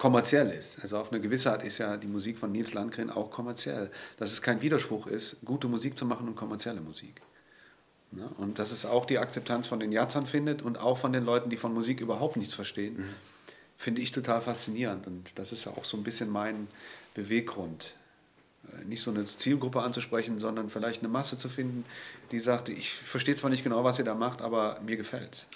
kommerziell 0.00 0.48
ist. 0.48 0.80
Also 0.80 0.96
auf 0.96 1.12
eine 1.12 1.20
gewisse 1.20 1.52
Art 1.52 1.62
ist 1.62 1.76
ja 1.76 1.98
die 1.98 2.06
Musik 2.06 2.38
von 2.38 2.50
Nils 2.50 2.72
Landgren 2.72 3.10
auch 3.10 3.30
kommerziell. 3.30 3.90
Dass 4.16 4.32
es 4.32 4.40
kein 4.40 4.62
Widerspruch 4.62 5.06
ist, 5.06 5.44
gute 5.44 5.68
Musik 5.68 5.98
zu 5.98 6.06
machen 6.06 6.26
und 6.26 6.36
kommerzielle 6.36 6.80
Musik. 6.80 7.20
Ne? 8.10 8.26
Und 8.38 8.58
dass 8.58 8.72
es 8.72 8.86
auch 8.86 9.04
die 9.04 9.18
Akzeptanz 9.18 9.68
von 9.68 9.78
den 9.78 9.92
Jazzern 9.92 10.24
findet 10.24 10.62
und 10.62 10.80
auch 10.80 10.96
von 10.96 11.12
den 11.12 11.26
Leuten, 11.26 11.50
die 11.50 11.58
von 11.58 11.74
Musik 11.74 12.00
überhaupt 12.00 12.38
nichts 12.38 12.54
verstehen, 12.54 13.04
finde 13.76 14.00
ich 14.00 14.10
total 14.10 14.40
faszinierend. 14.40 15.06
Und 15.06 15.38
das 15.38 15.52
ist 15.52 15.66
ja 15.66 15.72
auch 15.72 15.84
so 15.84 15.98
ein 15.98 16.02
bisschen 16.02 16.30
mein 16.30 16.68
Beweggrund. 17.12 17.92
Äh, 18.72 18.86
Nicht 18.86 19.02
so 19.02 19.10
eine 19.10 19.26
Zielgruppe 19.26 19.82
anzusprechen, 19.82 20.38
sondern 20.38 20.70
vielleicht 20.70 21.00
eine 21.00 21.08
Masse 21.08 21.36
zu 21.36 21.50
finden, 21.50 21.84
die 22.32 22.38
sagt, 22.38 22.70
ich 22.70 22.94
verstehe 22.94 23.34
zwar 23.34 23.50
nicht 23.50 23.64
genau, 23.64 23.84
was 23.84 23.98
ihr 23.98 24.06
da 24.06 24.14
macht, 24.14 24.40
aber 24.40 24.80
mir 24.80 24.96
gefällt's. 24.96 25.46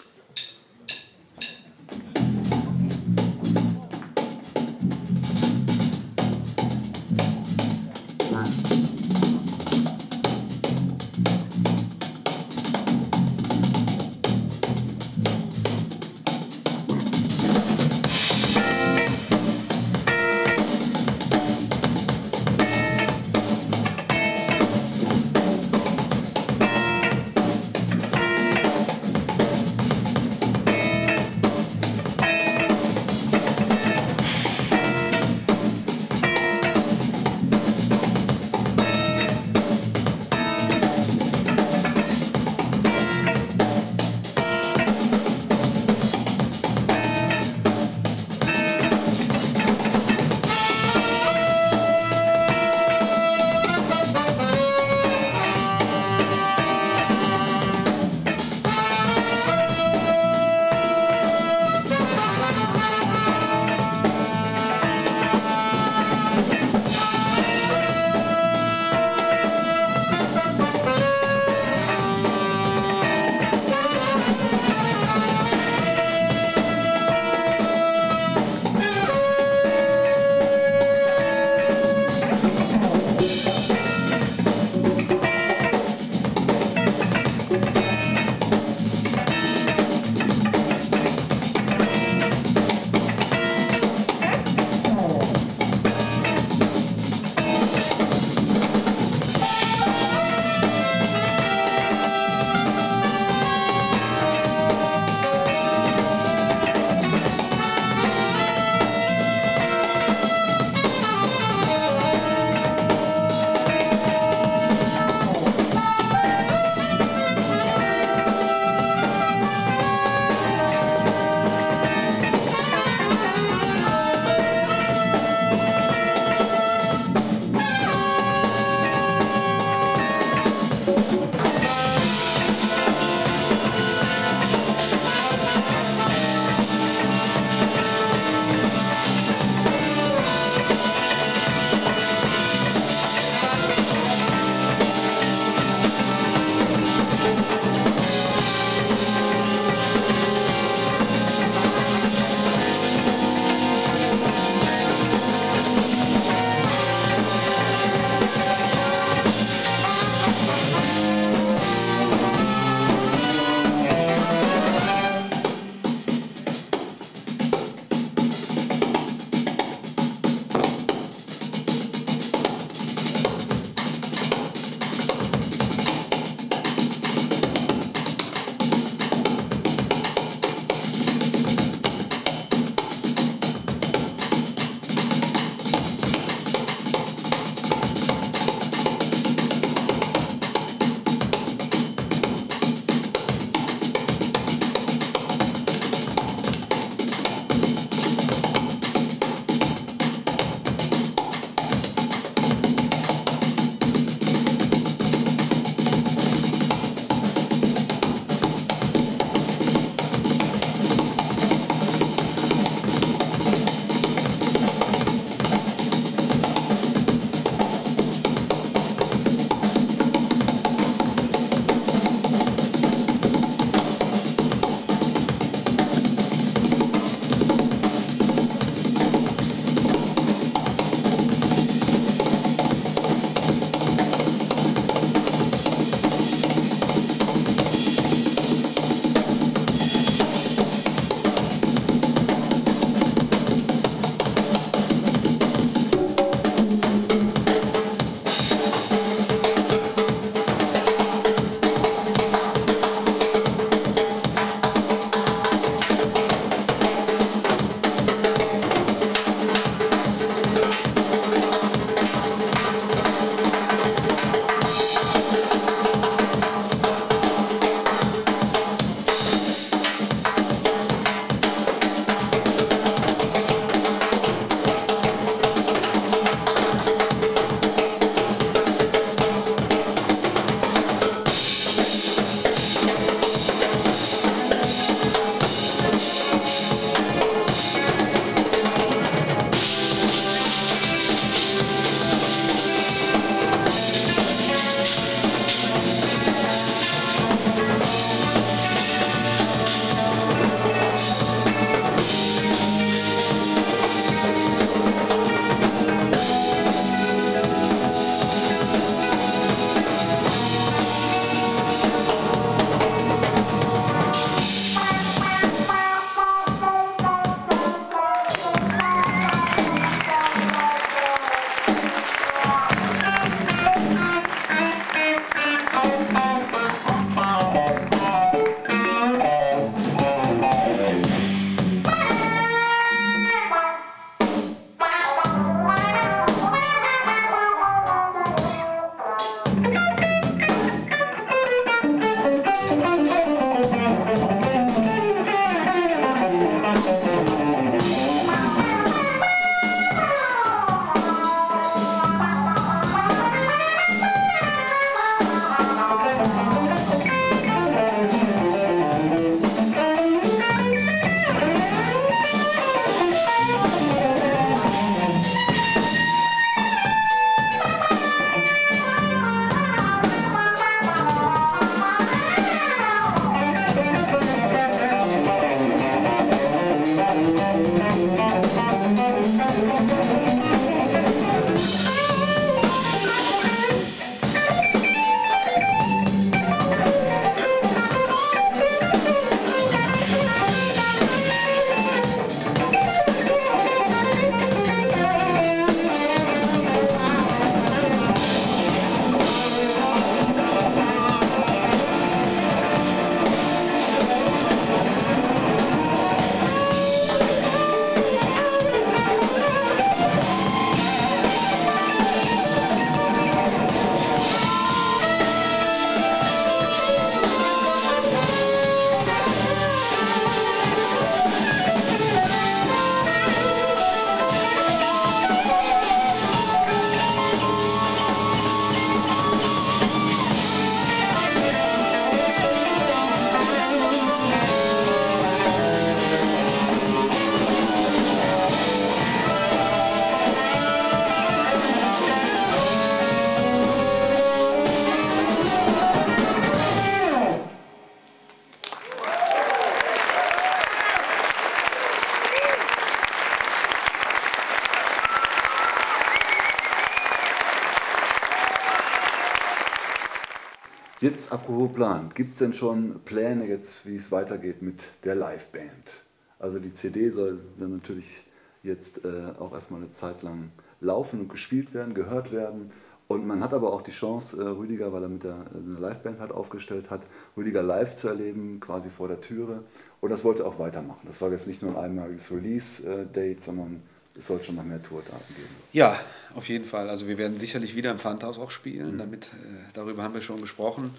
Apropos 461.35 461.73
Plan, 461.75 462.11
gibt 462.15 462.31
es 462.31 462.37
denn 462.37 462.53
schon 462.53 463.01
Pläne 463.05 463.47
jetzt, 463.47 463.87
wie 463.87 463.97
es 463.97 464.13
weitergeht 464.13 464.63
mit 464.63 464.85
der 465.03 465.17
Liveband? 465.17 466.05
Also 466.39 466.59
die 466.59 466.73
CD 466.73 467.11
soll 467.11 467.41
dann 467.59 467.73
natürlich 467.73 468.25
jetzt 468.63 469.05
äh, 469.05 469.33
auch 469.39 469.53
erstmal 469.53 469.81
eine 469.81 469.91
Zeit 469.91 470.23
lang 470.23 470.53
laufen 470.81 471.21
und 471.21 471.29
gespielt 471.29 471.75
werden, 471.75 471.93
gehört 471.93 472.33
werden. 472.33 472.71
Und 473.07 473.27
man 473.27 473.43
hat 473.43 473.53
aber 473.53 473.73
auch 473.73 473.83
die 473.83 473.91
Chance, 473.91 474.41
äh, 474.41 474.47
Rüdiger, 474.47 474.93
weil 474.93 475.03
er 475.03 475.09
mit 475.09 475.25
der 475.25 475.33
äh, 475.33 475.59
eine 475.59 475.79
Liveband 475.79 476.21
halt 476.21 476.33
aufgestellt 476.33 476.91
hat, 476.91 477.07
Rüdiger 477.37 477.63
live 477.63 477.95
zu 477.95 478.09
erleben, 478.09 478.61
quasi 478.61 478.89
vor 478.89 479.09
der 479.09 479.21
Türe. 479.21 479.65
Und 480.01 480.11
das 480.11 480.25
wollte 480.25 480.45
er 480.45 480.49
auch 480.49 480.59
weitermachen. 480.59 481.03
Das 481.05 481.21
war 481.21 481.31
jetzt 481.31 481.47
nicht 481.47 481.63
nur 481.63 481.73
ein 481.73 481.85
einmaliges 481.85 482.31
Release-Date, 482.31 483.43
sondern 483.43 483.83
es 484.17 484.29
soll 484.29 484.43
schon 484.43 484.55
noch 484.55 484.65
mehr 484.65 484.83
Tourdaten 484.83 485.35
geben. 485.35 485.49
Ja, 485.73 485.99
auf 486.35 486.49
jeden 486.49 486.65
Fall. 486.65 486.89
Also 486.89 487.09
wir 487.09 487.19
werden 487.19 487.37
sicherlich 487.37 487.75
wieder 487.75 487.91
im 487.91 487.99
Pfandhaus 487.99 488.39
auch 488.39 488.51
spielen. 488.51 488.99
Damit, 488.99 489.27
äh, 489.27 489.29
darüber 489.75 490.03
haben 490.03 490.15
wir 490.15 490.23
schon 490.23 490.41
gesprochen. 490.41 490.95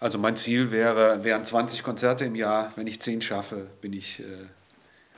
Also 0.00 0.18
mein 0.18 0.36
Ziel 0.36 0.70
wäre, 0.70 1.24
wären 1.24 1.44
20 1.44 1.82
Konzerte 1.82 2.24
im 2.24 2.34
Jahr. 2.34 2.72
Wenn 2.76 2.86
ich 2.86 3.00
10 3.00 3.20
schaffe, 3.20 3.66
bin 3.80 3.92
ich 3.92 4.20
äh, 4.20 4.24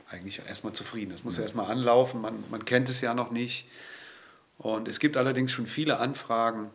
eigentlich 0.09 0.41
erstmal 0.47 0.73
zufrieden. 0.73 1.11
Das 1.11 1.23
muss 1.23 1.37
ja 1.37 1.43
erstmal 1.43 1.69
anlaufen. 1.69 2.21
Man, 2.21 2.43
man 2.49 2.65
kennt 2.65 2.89
es 2.89 3.01
ja 3.01 3.13
noch 3.13 3.31
nicht. 3.31 3.67
Und 4.57 4.87
es 4.87 4.99
gibt 4.99 5.17
allerdings 5.17 5.51
schon 5.51 5.67
viele 5.67 5.99
Anfragen. 5.99 6.71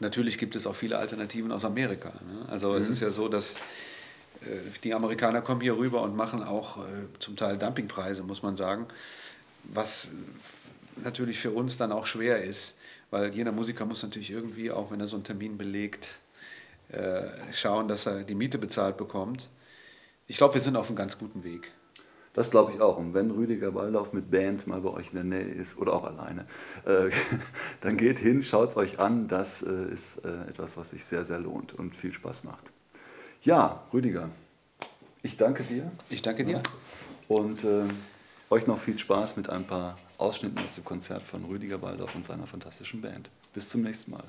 Natürlich 0.00 0.38
gibt 0.38 0.54
es 0.54 0.66
auch 0.66 0.76
viele 0.76 0.98
Alternativen 0.98 1.50
aus 1.50 1.64
Amerika. 1.64 2.12
Ne? 2.32 2.46
Also 2.48 2.74
es 2.74 2.88
ist 2.88 3.00
ja 3.00 3.10
so, 3.10 3.28
dass 3.28 3.56
äh, 4.42 4.60
die 4.84 4.94
Amerikaner 4.94 5.40
kommen 5.40 5.60
hier 5.60 5.76
rüber 5.76 6.02
und 6.02 6.14
machen 6.14 6.42
auch 6.42 6.78
äh, 6.78 6.80
zum 7.18 7.36
Teil 7.36 7.58
Dumpingpreise, 7.58 8.22
muss 8.22 8.42
man 8.42 8.54
sagen. 8.54 8.86
Was 9.64 10.10
natürlich 11.02 11.40
für 11.40 11.50
uns 11.50 11.76
dann 11.76 11.92
auch 11.92 12.06
schwer 12.06 12.42
ist, 12.42 12.78
weil 13.10 13.34
jeder 13.34 13.52
Musiker 13.52 13.86
muss 13.86 14.02
natürlich 14.02 14.30
irgendwie, 14.30 14.70
auch 14.70 14.90
wenn 14.90 15.00
er 15.00 15.06
so 15.06 15.16
einen 15.16 15.24
Termin 15.24 15.58
belegt, 15.58 16.18
schauen, 17.52 17.86
dass 17.88 18.06
er 18.06 18.24
die 18.24 18.34
Miete 18.34 18.58
bezahlt 18.58 18.96
bekommt. 18.96 19.50
Ich 20.26 20.38
glaube, 20.38 20.54
wir 20.54 20.60
sind 20.60 20.76
auf 20.76 20.88
einem 20.88 20.96
ganz 20.96 21.18
guten 21.18 21.44
Weg. 21.44 21.72
Das 22.38 22.52
glaube 22.52 22.72
ich 22.72 22.80
auch. 22.80 22.98
Und 22.98 23.14
wenn 23.14 23.32
Rüdiger 23.32 23.72
Baldauf 23.72 24.12
mit 24.12 24.30
Band 24.30 24.68
mal 24.68 24.80
bei 24.80 24.90
euch 24.90 25.08
in 25.08 25.14
der 25.14 25.24
Nähe 25.24 25.48
ist 25.48 25.76
oder 25.76 25.92
auch 25.92 26.04
alleine, 26.04 26.46
äh, 26.86 27.10
dann 27.80 27.96
geht 27.96 28.18
hin, 28.20 28.44
schaut 28.44 28.68
es 28.68 28.76
euch 28.76 29.00
an. 29.00 29.26
Das 29.26 29.62
äh, 29.62 29.90
ist 29.90 30.24
äh, 30.24 30.48
etwas, 30.48 30.76
was 30.76 30.90
sich 30.90 31.04
sehr, 31.04 31.24
sehr 31.24 31.40
lohnt 31.40 31.72
und 31.72 31.96
viel 31.96 32.12
Spaß 32.12 32.44
macht. 32.44 32.70
Ja, 33.42 33.82
Rüdiger, 33.92 34.28
ich 35.22 35.36
danke 35.36 35.64
dir. 35.64 35.90
Ich 36.10 36.22
danke 36.22 36.44
dir. 36.44 36.62
Und 37.26 37.64
äh, 37.64 37.82
euch 38.50 38.68
noch 38.68 38.78
viel 38.78 38.98
Spaß 38.98 39.36
mit 39.36 39.50
ein 39.50 39.64
paar 39.64 39.98
Ausschnitten 40.16 40.58
aus 40.64 40.76
dem 40.76 40.84
Konzert 40.84 41.24
von 41.24 41.44
Rüdiger 41.44 41.78
Baldauf 41.78 42.14
und 42.14 42.24
seiner 42.24 42.46
fantastischen 42.46 43.00
Band. 43.00 43.30
Bis 43.52 43.68
zum 43.68 43.82
nächsten 43.82 44.12
Mal. 44.12 44.24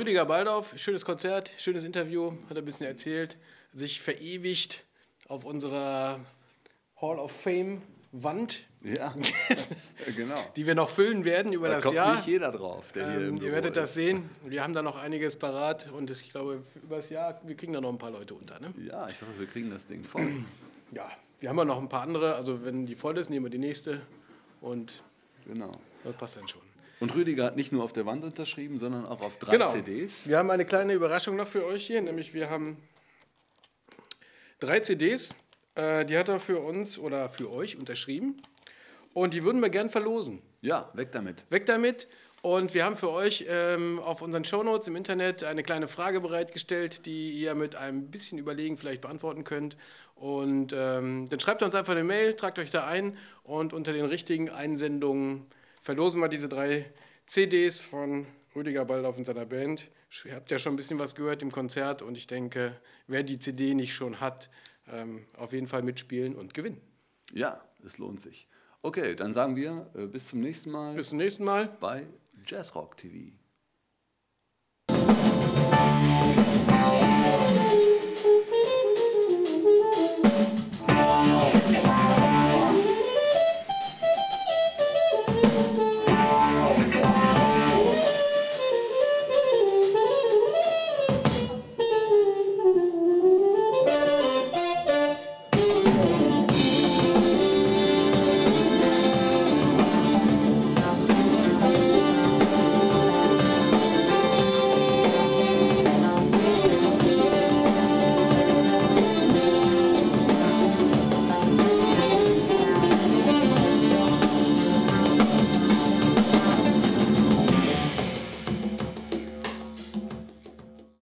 Rüdiger 0.00 0.24
Baldauf. 0.24 0.72
Schönes 0.78 1.04
Konzert, 1.04 1.50
schönes 1.58 1.84
Interview, 1.84 2.32
hat 2.48 2.56
er 2.56 2.62
ein 2.62 2.64
bisschen 2.64 2.86
erzählt. 2.86 3.36
Sich 3.74 4.00
verewigt 4.00 4.82
auf 5.28 5.44
unserer 5.44 6.18
Hall 7.02 7.18
of 7.18 7.30
Fame 7.30 7.82
Wand, 8.10 8.60
Ja, 8.82 9.12
genau. 10.16 10.42
die 10.56 10.66
wir 10.66 10.74
noch 10.74 10.88
füllen 10.88 11.26
werden 11.26 11.52
über 11.52 11.68
Da 11.68 11.74
das 11.74 11.84
kommt 11.84 11.96
Jahr. 11.96 12.16
nicht 12.16 12.26
jeder 12.28 12.50
drauf, 12.50 12.92
der 12.92 13.10
hier 13.12 13.28
im 13.28 13.36
Ähm, 13.36 13.42
ihr 13.42 13.52
werdet 13.52 13.76
das 13.76 13.90
ist. 13.90 13.94
sehen. 13.96 14.30
Wir 14.46 14.62
haben 14.62 14.72
da 14.72 14.80
noch 14.80 14.96
einiges 14.96 15.36
parat 15.36 15.90
und 15.92 16.10
ich 16.10 16.30
glaube, 16.30 16.62
über 16.82 16.96
das 16.96 17.10
Jahr, 17.10 17.38
wir 17.44 17.54
kriegen 17.54 17.74
da 17.74 17.82
noch 17.82 17.90
ein 17.90 17.98
paar 17.98 18.10
Leute 18.10 18.32
unter. 18.32 18.58
Ne? 18.58 18.72
Ja, 18.82 19.06
ich 19.06 19.20
hoffe, 19.20 19.38
wir 19.38 19.46
kriegen 19.48 19.68
das 19.70 19.86
Ding 19.86 20.02
voll. 20.02 20.22
Ja, 20.92 21.08
wir 21.40 21.50
haben 21.50 21.58
ja 21.58 21.64
noch 21.66 21.78
ein 21.78 21.90
paar 21.90 22.02
andere. 22.02 22.36
Also, 22.36 22.64
wenn 22.64 22.86
die 22.86 22.94
voll 22.96 23.18
ist, 23.18 23.28
nehmen 23.28 23.44
wir 23.44 23.50
die 23.50 23.58
nächste 23.58 24.00
und 24.62 25.04
Genau. 25.44 25.70
das 26.04 26.16
passt 26.16 26.38
dann 26.38 26.48
schon. 26.48 26.62
Und 27.00 27.14
Rüdiger 27.14 27.44
hat 27.44 27.56
nicht 27.56 27.72
nur 27.72 27.82
auf 27.82 27.92
der 27.94 28.04
Wand 28.06 28.24
unterschrieben, 28.24 28.78
sondern 28.78 29.06
auch 29.06 29.22
auf 29.22 29.36
drei 29.38 29.52
Genau. 29.52 29.70
CDs. 29.70 30.28
Wir 30.28 30.38
haben 30.38 30.50
eine 30.50 30.66
kleine 30.66 30.92
Überraschung 30.92 31.34
noch 31.36 31.48
für 31.48 31.64
euch 31.64 31.86
hier, 31.86 32.02
nämlich 32.02 32.34
wir 32.34 32.50
haben 32.50 32.76
drei 34.60 34.80
CDs, 34.80 35.30
äh, 35.74 36.04
die 36.04 36.18
hat 36.18 36.28
er 36.28 36.38
für 36.40 36.60
uns 36.60 36.98
oder 36.98 37.28
für 37.28 37.50
euch 37.50 37.78
unterschrieben 37.78 38.36
und 39.14 39.32
die 39.34 39.44
würden 39.44 39.60
wir 39.62 39.70
gern 39.70 39.88
verlosen. 39.88 40.42
Ja, 40.60 40.90
weg 40.94 41.10
damit. 41.12 41.44
Weg 41.50 41.64
damit. 41.66 42.06
Und 42.42 42.72
wir 42.72 42.84
haben 42.84 42.96
für 42.96 43.10
euch 43.10 43.44
ähm, 43.48 43.98
auf 43.98 44.22
unseren 44.22 44.44
Shownotes 44.46 44.88
im 44.88 44.96
Internet 44.96 45.44
eine 45.44 45.62
kleine 45.62 45.88
Frage 45.88 46.20
bereitgestellt, 46.22 47.04
die 47.04 47.32
ihr 47.32 47.54
mit 47.54 47.76
einem 47.76 48.10
bisschen 48.10 48.38
Überlegen 48.38 48.78
vielleicht 48.78 49.02
beantworten 49.02 49.44
könnt. 49.44 49.76
Und 50.14 50.72
ähm, 50.74 51.26
dann 51.28 51.40
schreibt 51.40 51.62
uns 51.62 51.74
einfach 51.74 51.92
eine 51.92 52.04
Mail, 52.04 52.34
tragt 52.34 52.58
euch 52.58 52.70
da 52.70 52.86
ein 52.86 53.16
und 53.42 53.74
unter 53.74 53.92
den 53.92 54.06
richtigen 54.06 54.48
Einsendungen 54.48 55.46
verlosen 55.80 56.20
wir 56.20 56.28
diese 56.28 56.48
drei 56.48 56.90
CDs 57.26 57.80
von 57.80 58.26
Rüdiger 58.54 58.84
Baldauf 58.84 59.16
und 59.18 59.24
seiner 59.24 59.46
Band. 59.46 59.90
Ihr 60.24 60.34
habt 60.34 60.50
ja 60.50 60.58
schon 60.58 60.74
ein 60.74 60.76
bisschen 60.76 60.98
was 60.98 61.14
gehört 61.14 61.42
im 61.42 61.52
Konzert 61.52 62.02
und 62.02 62.16
ich 62.16 62.26
denke, 62.26 62.80
wer 63.06 63.22
die 63.22 63.38
CD 63.38 63.74
nicht 63.74 63.94
schon 63.94 64.20
hat, 64.20 64.50
ähm, 64.88 65.26
auf 65.36 65.52
jeden 65.52 65.66
Fall 65.68 65.82
mitspielen 65.82 66.34
und 66.34 66.52
gewinnen. 66.54 66.80
Ja, 67.32 67.60
es 67.84 67.98
lohnt 67.98 68.20
sich. 68.20 68.48
Okay, 68.82 69.14
dann 69.14 69.32
sagen 69.32 69.56
wir 69.56 69.90
äh, 69.94 70.06
bis 70.06 70.28
zum 70.28 70.40
nächsten 70.40 70.70
Mal 70.70 70.94
Bis 70.94 71.10
zum 71.10 71.18
nächsten 71.18 71.44
Mal. 71.44 71.76
bei 71.80 72.06
Jazzrock 72.46 72.96
TV. 72.96 73.32